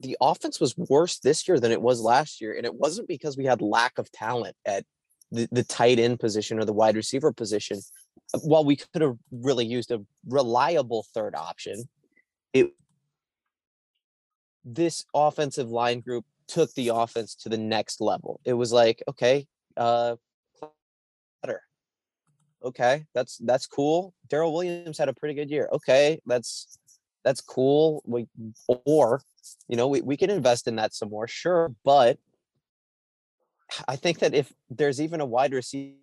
[0.00, 2.52] the offense was worse this year than it was last year.
[2.56, 4.84] And it wasn't because we had lack of talent at
[5.30, 7.78] the, the tight end position or the wide receiver position.
[8.34, 11.84] Uh, while we could have really used a reliable third option,
[12.52, 12.72] it
[14.64, 18.40] this offensive line group took the offense to the next level.
[18.44, 19.46] It was like, okay,
[19.76, 20.16] uh
[21.42, 21.62] better.
[22.64, 24.14] Okay, that's that's cool.
[24.28, 25.68] Daryl Williams had a pretty good year.
[25.72, 26.78] Okay, that's
[27.24, 28.02] that's cool.
[28.06, 28.26] We
[28.86, 29.22] or
[29.68, 31.74] you know, we, we can invest in that some more, sure.
[31.84, 32.18] But
[33.88, 35.96] I think that if there's even a wide receiver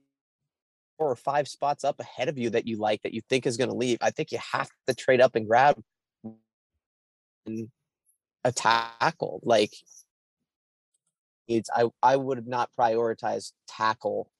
[0.98, 3.70] or five spots up ahead of you that you like that you think is going
[3.70, 5.80] to leave, I think you have to trade up and grab
[8.44, 9.40] a tackle.
[9.44, 9.74] Like
[11.50, 14.32] it's I I would not prioritize tackle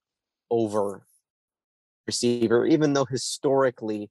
[0.50, 1.04] over
[2.06, 4.10] receiver, even though historically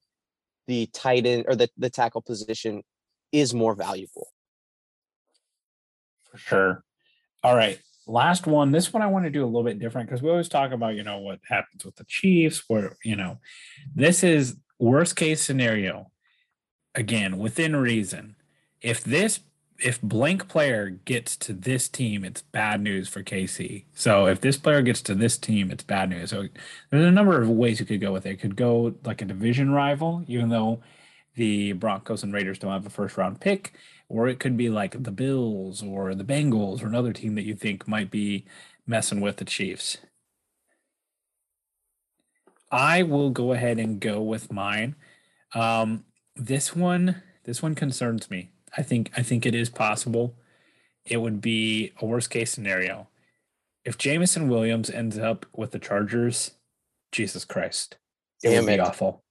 [0.66, 2.82] the tight end or the, the tackle position
[3.32, 4.28] is more valuable.
[6.30, 6.84] For sure.
[7.42, 7.80] All right.
[8.07, 8.70] Last one.
[8.70, 10.94] This one I want to do a little bit different because we always talk about,
[10.94, 13.38] you know, what happens with the Chiefs, where, you know,
[13.94, 16.11] this is worst case scenario.
[16.94, 18.36] Again, within reason.
[18.80, 19.40] If this
[19.79, 23.85] if blank player gets to this team, it's bad news for KC.
[23.95, 26.31] So if this player gets to this team, it's bad news.
[26.31, 26.49] So
[26.91, 28.33] there's a number of ways you could go with it.
[28.33, 30.81] it could go like a division rival, even though
[31.37, 33.72] the Broncos and Raiders don't have a first round pick,
[34.09, 37.55] or it could be like the Bills or the Bengals or another team that you
[37.55, 38.45] think might be
[38.87, 39.99] messing with the Chiefs.
[42.70, 44.97] I will go ahead and go with mine.
[45.55, 46.05] Um,
[46.35, 48.51] this one, this one concerns me.
[48.77, 50.37] I think I think it is possible.
[51.05, 53.09] It would be a worst case scenario.
[53.85, 56.53] If Jameson Williams ends up with the Chargers,
[57.12, 57.97] Jesus Christ.
[58.43, 59.25] It Damn would be awful.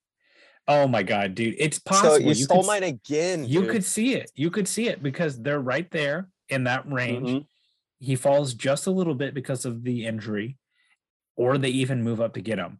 [0.67, 1.55] Oh my god, dude.
[1.57, 2.15] It's possible.
[2.15, 3.45] So you, you stole could, mine again.
[3.45, 4.31] You could see it.
[4.35, 7.29] You could see it because they're right there in that range.
[7.29, 7.45] Mm-hmm.
[7.99, 10.57] He falls just a little bit because of the injury,
[11.35, 12.79] or they even move up to get him.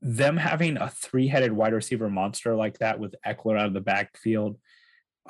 [0.00, 4.58] Them having a three-headed wide receiver monster like that with Ekeler out of the backfield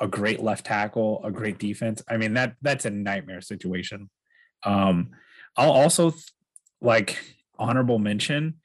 [0.01, 2.03] a great left tackle, a great defense.
[2.09, 4.11] I mean that that's a nightmare situation.
[4.65, 5.11] Um,
[5.57, 6.25] I'll also th-
[6.81, 7.19] like
[7.59, 8.57] honorable mention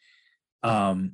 [0.64, 1.14] um,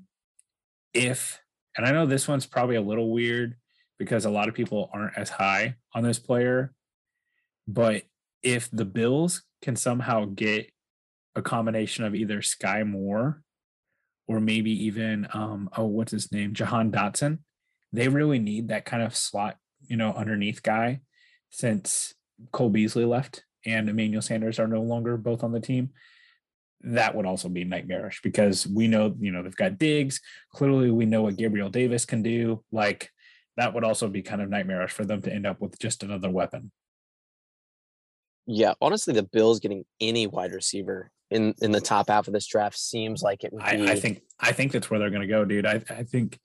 [0.93, 1.39] if
[1.75, 3.55] and I know this one's probably a little weird
[3.99, 6.73] because a lot of people aren't as high on this player,
[7.67, 8.03] but
[8.41, 10.71] if the Bills can somehow get
[11.35, 13.43] a combination of either Skyy Moore
[14.27, 17.39] or maybe even um, oh what's his name Jahan Dotson,
[17.93, 19.57] they really need that kind of slot
[19.87, 21.01] you know, underneath guy
[21.49, 22.13] since
[22.51, 25.91] Cole Beasley left and Emmanuel Sanders are no longer both on the team.
[26.81, 30.21] That would also be nightmarish because we know, you know, they've got Diggs.
[30.51, 32.63] Clearly, we know what Gabriel Davis can do.
[32.71, 33.09] Like,
[33.57, 36.29] that would also be kind of nightmarish for them to end up with just another
[36.29, 36.71] weapon.
[38.45, 42.47] Yeah, honestly, the Bills getting any wide receiver in in the top half of this
[42.47, 43.87] draft seems like it would be.
[43.87, 45.65] I, I think I think that's where they're going to go, dude.
[45.65, 46.39] I I think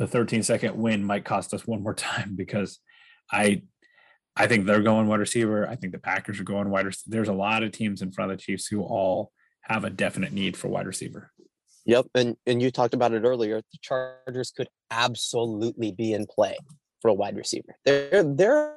[0.00, 2.80] the 13 second win might cost us one more time because
[3.30, 3.62] I
[4.34, 5.68] I think they're going wide receiver.
[5.68, 7.14] I think the Packers are going wide receiver.
[7.14, 9.30] There's a lot of teams in front of the Chiefs who all
[9.62, 11.30] have a definite need for wide receiver.
[11.84, 13.58] Yep, and and you talked about it earlier.
[13.58, 16.56] The Chargers could absolutely be in play
[17.02, 17.76] for a wide receiver.
[17.84, 18.76] There there are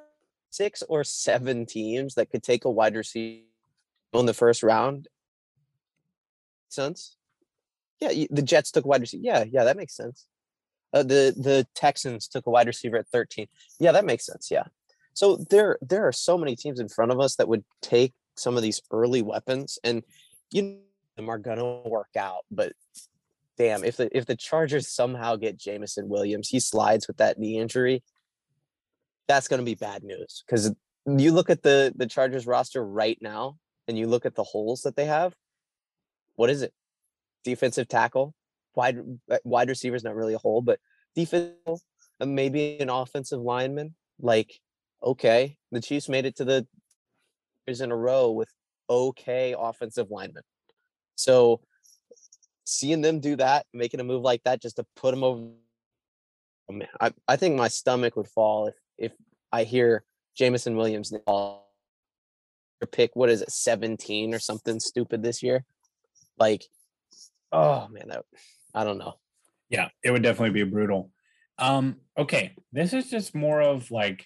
[0.50, 3.46] six or seven teams that could take a wide receiver
[4.14, 5.08] in the first round.
[6.68, 7.16] Sense?
[8.02, 9.24] Yeah, the Jets took wide receiver.
[9.24, 10.26] Yeah, yeah, that makes sense.
[10.94, 13.48] Uh, the the Texans took a wide receiver at 13.
[13.80, 14.50] Yeah, that makes sense.
[14.52, 14.64] Yeah.
[15.14, 18.58] So there there are so many teams in front of us that would take some
[18.58, 20.04] of these early weapons and
[20.52, 20.78] you know
[21.16, 22.46] them are gonna work out.
[22.52, 22.74] But
[23.58, 27.60] damn, if the if the Chargers somehow get Jameson Williams, he slides with that knee
[27.60, 28.04] injury,
[29.28, 30.44] that's gonna be bad news.
[30.46, 30.72] Because
[31.06, 34.82] you look at the the Chargers roster right now and you look at the holes
[34.82, 35.36] that they have,
[36.36, 36.74] what is it?
[37.44, 38.34] Defensive tackle,
[38.76, 39.00] wide
[39.30, 40.80] uh, wide receiver is not really a hole, but
[41.16, 41.86] defense,
[42.20, 43.96] and maybe an offensive lineman.
[44.20, 44.60] Like,
[45.02, 46.68] okay, the Chiefs made it to the
[47.68, 48.50] years in a row with
[48.90, 50.44] okay offensive linemen.
[51.16, 51.62] So
[52.66, 55.48] seeing them do that, making a move like that just to put them over
[56.70, 59.12] man, I, I think my stomach would fall if if
[59.52, 60.04] I hear
[60.36, 61.14] Jameson Williams
[62.92, 65.64] pick what is it 17 or something stupid this year
[66.38, 66.66] like
[67.52, 68.26] oh man that
[68.74, 69.16] i don't know.
[69.70, 71.12] Yeah it would definitely be brutal.
[71.58, 74.26] Um okay this is just more of like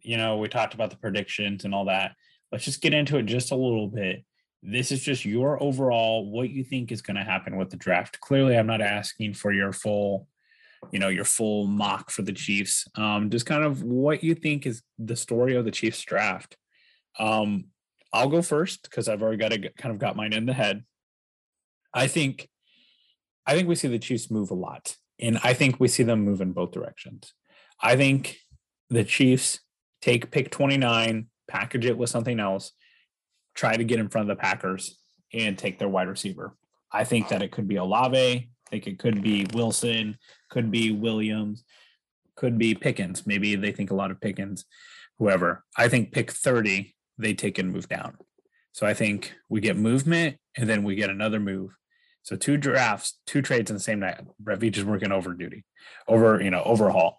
[0.00, 2.12] you know we talked about the predictions and all that.
[2.52, 4.24] Let's just get into it just a little bit.
[4.62, 8.20] This is just your overall what you think is going to happen with the draft.
[8.20, 10.28] Clearly i'm not asking for your full
[10.92, 12.86] you know your full mock for the chiefs.
[12.94, 16.56] Um just kind of what you think is the story of the chiefs draft.
[17.18, 17.66] Um
[18.12, 20.84] I'll go first because I've already got a kind of got mine in the head.
[21.92, 22.48] I think
[23.48, 24.96] I think we see the Chiefs move a lot.
[25.18, 27.32] And I think we see them move in both directions.
[27.80, 28.36] I think
[28.90, 29.60] the Chiefs
[30.02, 32.72] take pick 29, package it with something else,
[33.54, 34.98] try to get in front of the Packers
[35.32, 36.56] and take their wide receiver.
[36.92, 38.16] I think that it could be Olave.
[38.16, 40.18] I think it could be Wilson,
[40.50, 41.64] could be Williams,
[42.36, 43.26] could be Pickens.
[43.26, 44.66] Maybe they think a lot of Pickens,
[45.18, 45.64] whoever.
[45.76, 48.18] I think pick 30 they take and move down.
[48.72, 51.76] So I think we get movement and then we get another move.
[52.28, 54.20] So two drafts, two trades in the same night.
[54.38, 55.64] Brett Veach is working over duty,
[56.06, 57.16] over, you know, overhaul.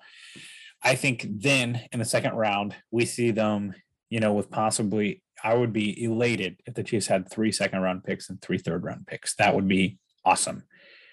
[0.84, 3.74] I think then in the second round, we see them,
[4.12, 8.04] you know, with possibly, I would be elated if the Chiefs had three second round
[8.04, 9.34] picks and three third round picks.
[9.38, 10.62] That would be awesome.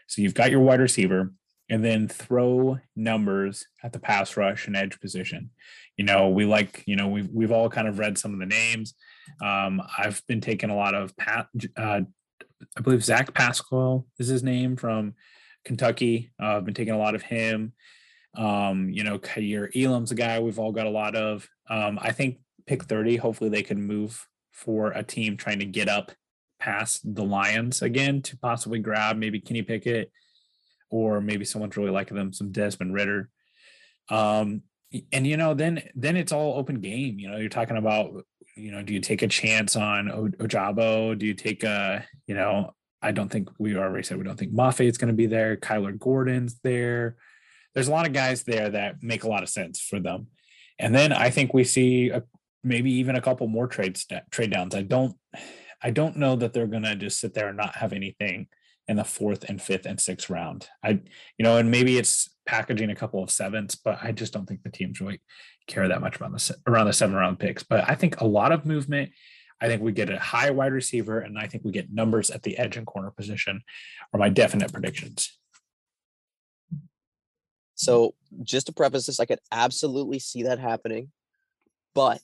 [0.09, 1.33] So you've got your wide receiver
[1.71, 5.53] and then throw numbers at the pass rush and edge position
[5.97, 8.47] you know, we like, you know, we've we've all kind of read some of the
[8.47, 8.95] names.
[9.43, 12.03] Um, I've been taking a lot of Pat, uh,
[12.77, 15.15] I believe Zach Pascal is his name from
[15.65, 16.33] Kentucky.
[16.41, 17.73] Uh, I've been taking a lot of him.
[18.35, 21.49] Um, you know, Kaiir Elam's a guy we've all got a lot of.
[21.69, 25.89] Um, I think pick 30, hopefully they can move for a team trying to get
[25.89, 26.13] up
[26.59, 30.11] past the Lions again to possibly grab maybe Kenny Pickett
[30.91, 33.31] or maybe someone's really liking them, some Desmond Ridder.
[34.09, 34.63] Um,
[35.13, 38.25] and you know then then it's all open game you know you're talking about
[38.57, 40.09] you know do you take a chance on
[40.41, 41.17] ojabo?
[41.17, 44.53] Do you take a you know i don't think we already said we don't think
[44.53, 47.17] Maife's going to be there kyler gordon's there.
[47.75, 50.29] There's a lot of guys there that make a lot of sense for them.
[50.79, 52.23] And then i think we see a,
[52.65, 53.99] maybe even a couple more trade
[54.31, 54.75] trade downs.
[54.75, 55.15] I don't
[55.83, 58.49] i don't know that they're going to just sit there and not have anything
[58.89, 60.69] in the fourth and fifth and sixth round.
[60.83, 61.01] I,
[61.39, 64.63] you know, and maybe it's packaging a couple of sevens, but I just don't think
[64.63, 65.21] the teams really
[65.67, 67.63] care that much about the around the seven round picks.
[67.63, 69.11] But I think a lot of movement.
[69.59, 72.43] I think we get a high wide receiver, and I think we get numbers at
[72.43, 73.63] the edge and corner position,
[74.13, 75.39] are my definite predictions.
[77.75, 81.11] So, just to preface this, I could absolutely see that happening,
[81.95, 82.21] but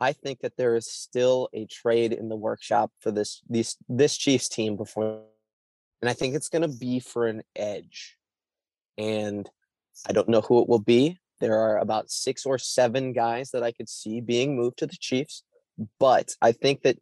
[0.00, 4.16] I think that there is still a trade in the workshop for this this this
[4.16, 5.22] Chiefs team before
[6.00, 8.16] and I think it's going to be for an edge.
[8.98, 9.48] And
[10.08, 11.18] I don't know who it will be.
[11.40, 14.96] There are about six or seven guys that I could see being moved to the
[14.98, 15.42] Chiefs,
[15.98, 16.98] but I think that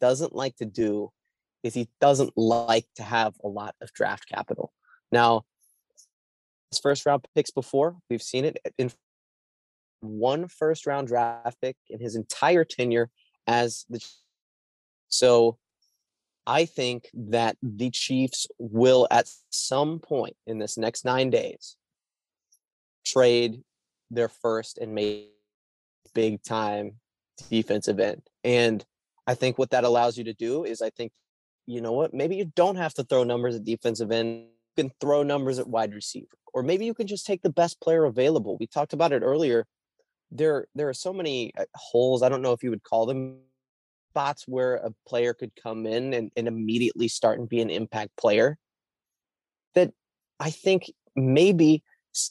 [0.00, 1.10] doesn't like to do
[1.62, 4.72] is he doesn't like to have a lot of draft capital.
[5.12, 5.44] Now,
[6.70, 8.90] his first round picks before, we've seen it in
[10.00, 13.10] one first round draft pick in his entire tenure
[13.46, 14.04] as the
[15.08, 15.58] so
[16.46, 21.76] I think that the Chiefs will at some point in this next nine days
[23.04, 23.62] trade
[24.10, 25.30] their first and make
[26.14, 26.94] big time
[27.48, 28.22] defensive end.
[28.44, 28.84] And
[29.26, 31.12] I think what that allows you to do is I think,
[31.66, 34.46] you know what, maybe you don't have to throw numbers at defensive end.
[34.76, 36.36] You can throw numbers at wide receiver.
[36.52, 38.56] Or maybe you can just take the best player available.
[38.58, 39.66] We talked about it earlier.
[40.30, 42.22] There, there are so many uh, holes.
[42.22, 43.38] I don't know if you would call them
[44.12, 48.10] spots where a player could come in and, and immediately start and be an impact
[48.18, 48.58] player
[49.74, 49.90] that
[50.38, 51.82] I think maybe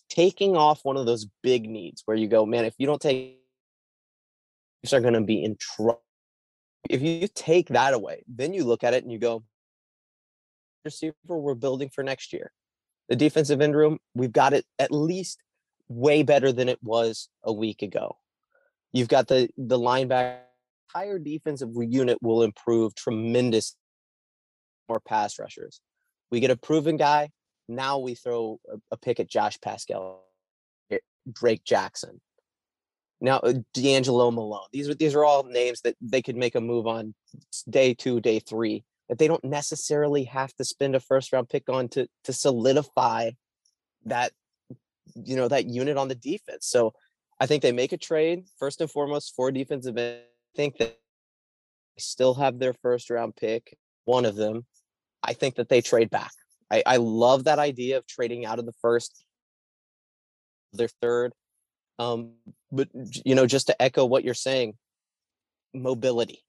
[0.07, 3.39] taking off one of those big needs where you go, man, if you don't take,
[4.93, 6.03] are going to be in trouble.
[6.87, 9.43] If you take that away, then you look at it and you go,
[10.85, 12.51] receiver we're building for next year.
[13.09, 15.39] The defensive end room, we've got it at least
[15.89, 18.17] way better than it was a week ago.
[18.93, 20.41] You've got the the linebacker
[20.93, 23.75] entire defensive unit will improve tremendous
[24.89, 25.81] more pass rushers.
[26.31, 27.29] We get a proven guy.
[27.67, 30.23] Now we throw a, a pick at Josh Paschal,
[31.31, 32.19] Drake Jackson.
[33.19, 34.67] Now uh, D'Angelo Malone.
[34.71, 37.13] These are these are all names that they could make a move on
[37.69, 38.83] day two, day three.
[39.09, 43.31] That they don't necessarily have to spend a first round pick on to to solidify
[44.05, 44.31] that
[45.15, 46.67] you know, that unit on the defense.
[46.67, 46.93] So
[47.39, 50.21] I think they make a trade first and foremost for defensive end.
[50.53, 50.97] I think that
[51.95, 54.65] they still have their first round pick, one of them.
[55.23, 56.31] I think that they trade back.
[56.71, 59.23] I, I love that idea of trading out of the first,
[60.73, 61.33] their third.
[61.99, 62.31] Um,
[62.71, 62.89] but
[63.25, 64.73] you know, just to echo what you're saying,
[65.73, 66.43] mobility.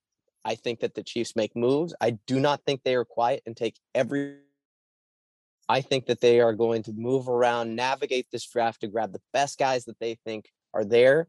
[0.44, 1.94] I think that the Chiefs make moves.
[2.00, 4.36] I do not think they are quiet and take every.
[5.68, 9.22] I think that they are going to move around, navigate this draft to grab the
[9.32, 11.28] best guys that they think are there.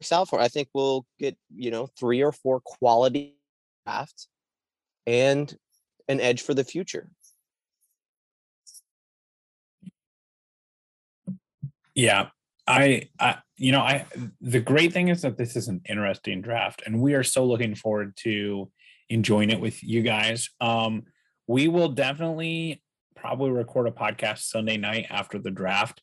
[0.00, 3.36] South, I think we'll get you know three or four quality
[3.84, 4.28] drafts
[5.06, 5.56] and
[6.08, 7.10] an edge for the future.
[11.94, 12.28] Yeah,
[12.66, 14.06] I, I, you know, I.
[14.40, 17.74] The great thing is that this is an interesting draft, and we are so looking
[17.74, 18.70] forward to
[19.08, 20.50] enjoying it with you guys.
[20.60, 21.04] Um,
[21.46, 22.82] we will definitely
[23.16, 26.02] probably record a podcast Sunday night after the draft.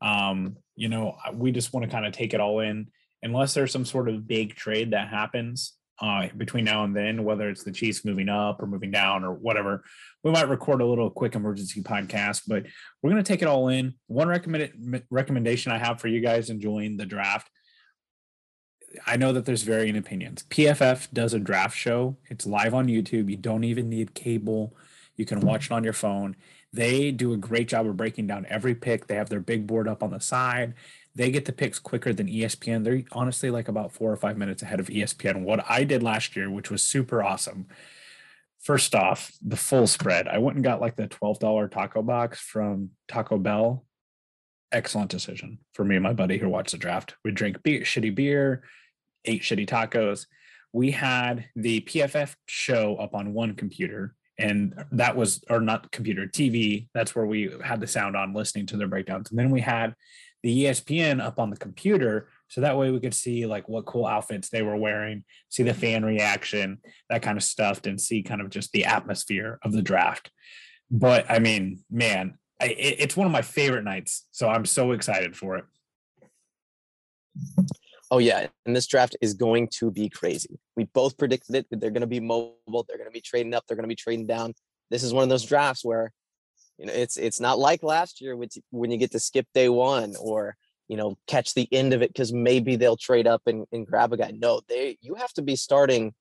[0.00, 2.88] Um, you know, we just want to kind of take it all in,
[3.24, 7.48] unless there's some sort of big trade that happens uh, between now and then, whether
[7.48, 9.82] it's the Chiefs moving up or moving down or whatever.
[10.22, 12.64] We might record a little quick emergency podcast, but
[13.02, 13.94] we're going to take it all in.
[14.06, 17.48] One recommended recommendation I have for you guys enjoying the draft.
[19.06, 20.44] I know that there's varying opinions.
[20.50, 22.16] PFF does a draft show.
[22.30, 23.30] It's live on YouTube.
[23.30, 24.76] You don't even need cable.
[25.16, 26.36] You can watch it on your phone.
[26.72, 29.06] They do a great job of breaking down every pick.
[29.06, 30.74] They have their big board up on the side
[31.14, 32.84] they get the picks quicker than ESPN.
[32.84, 35.42] They're honestly like about four or five minutes ahead of ESPN.
[35.42, 37.66] What I did last year, which was super awesome.
[38.60, 40.26] First off, the full spread.
[40.26, 43.84] I went and got like the $12 taco box from Taco Bell.
[44.72, 47.14] Excellent decision for me and my buddy who watched the draft.
[47.24, 48.64] We drank beer, shitty beer,
[49.24, 50.26] ate shitty tacos.
[50.72, 56.26] We had the PFF show up on one computer and that was or not computer
[56.26, 59.60] tv that's where we had the sound on listening to their breakdowns and then we
[59.60, 59.94] had
[60.44, 62.28] the ESPN up on the computer.
[62.48, 65.72] So that way we could see like what cool outfits they were wearing, see the
[65.72, 66.10] fan mm-hmm.
[66.10, 66.78] reaction,
[67.08, 70.30] that kind of stuff, and see kind of just the atmosphere of the draft.
[70.90, 74.26] But I mean, man, I, it, it's one of my favorite nights.
[74.32, 75.64] So I'm so excited for it.
[78.10, 80.60] Oh yeah, and this draft is going to be crazy.
[80.76, 81.66] We both predicted it.
[81.70, 82.84] They're going to be mobile.
[82.86, 83.64] They're going to be trading up.
[83.66, 84.52] They're going to be trading down.
[84.90, 86.12] This is one of those drafts where
[86.78, 89.68] you know, it's it's not like last year when when you get to skip day
[89.68, 90.56] one or
[90.88, 94.12] you know catch the end of it because maybe they'll trade up and, and grab
[94.12, 94.32] a guy.
[94.36, 96.14] No, they you have to be starting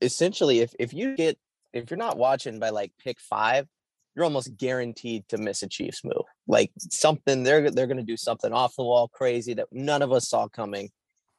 [0.00, 1.38] essentially if if you get
[1.72, 3.66] if you're not watching by like pick five,
[4.14, 6.24] you're almost guaranteed to miss a Chiefs move.
[6.46, 10.28] Like something they're they're gonna do something off the wall crazy that none of us
[10.28, 10.90] saw coming.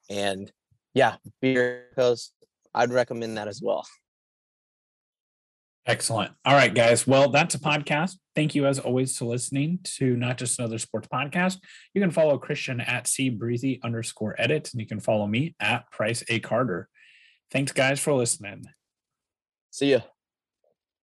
[0.10, 0.52] And
[0.94, 2.34] yeah, beer coast,
[2.74, 3.86] I'd recommend that as well.
[5.88, 6.32] Excellent.
[6.44, 7.06] All right, guys.
[7.06, 8.16] Well, that's a podcast.
[8.36, 11.60] Thank you, as always, to listening to Not Just Another Sports Podcast.
[11.94, 15.90] You can follow Christian at C Breezy underscore edit, and you can follow me at
[15.92, 16.90] Price A Carter.
[17.52, 18.66] Thanks, guys, for listening.
[19.70, 20.00] See ya.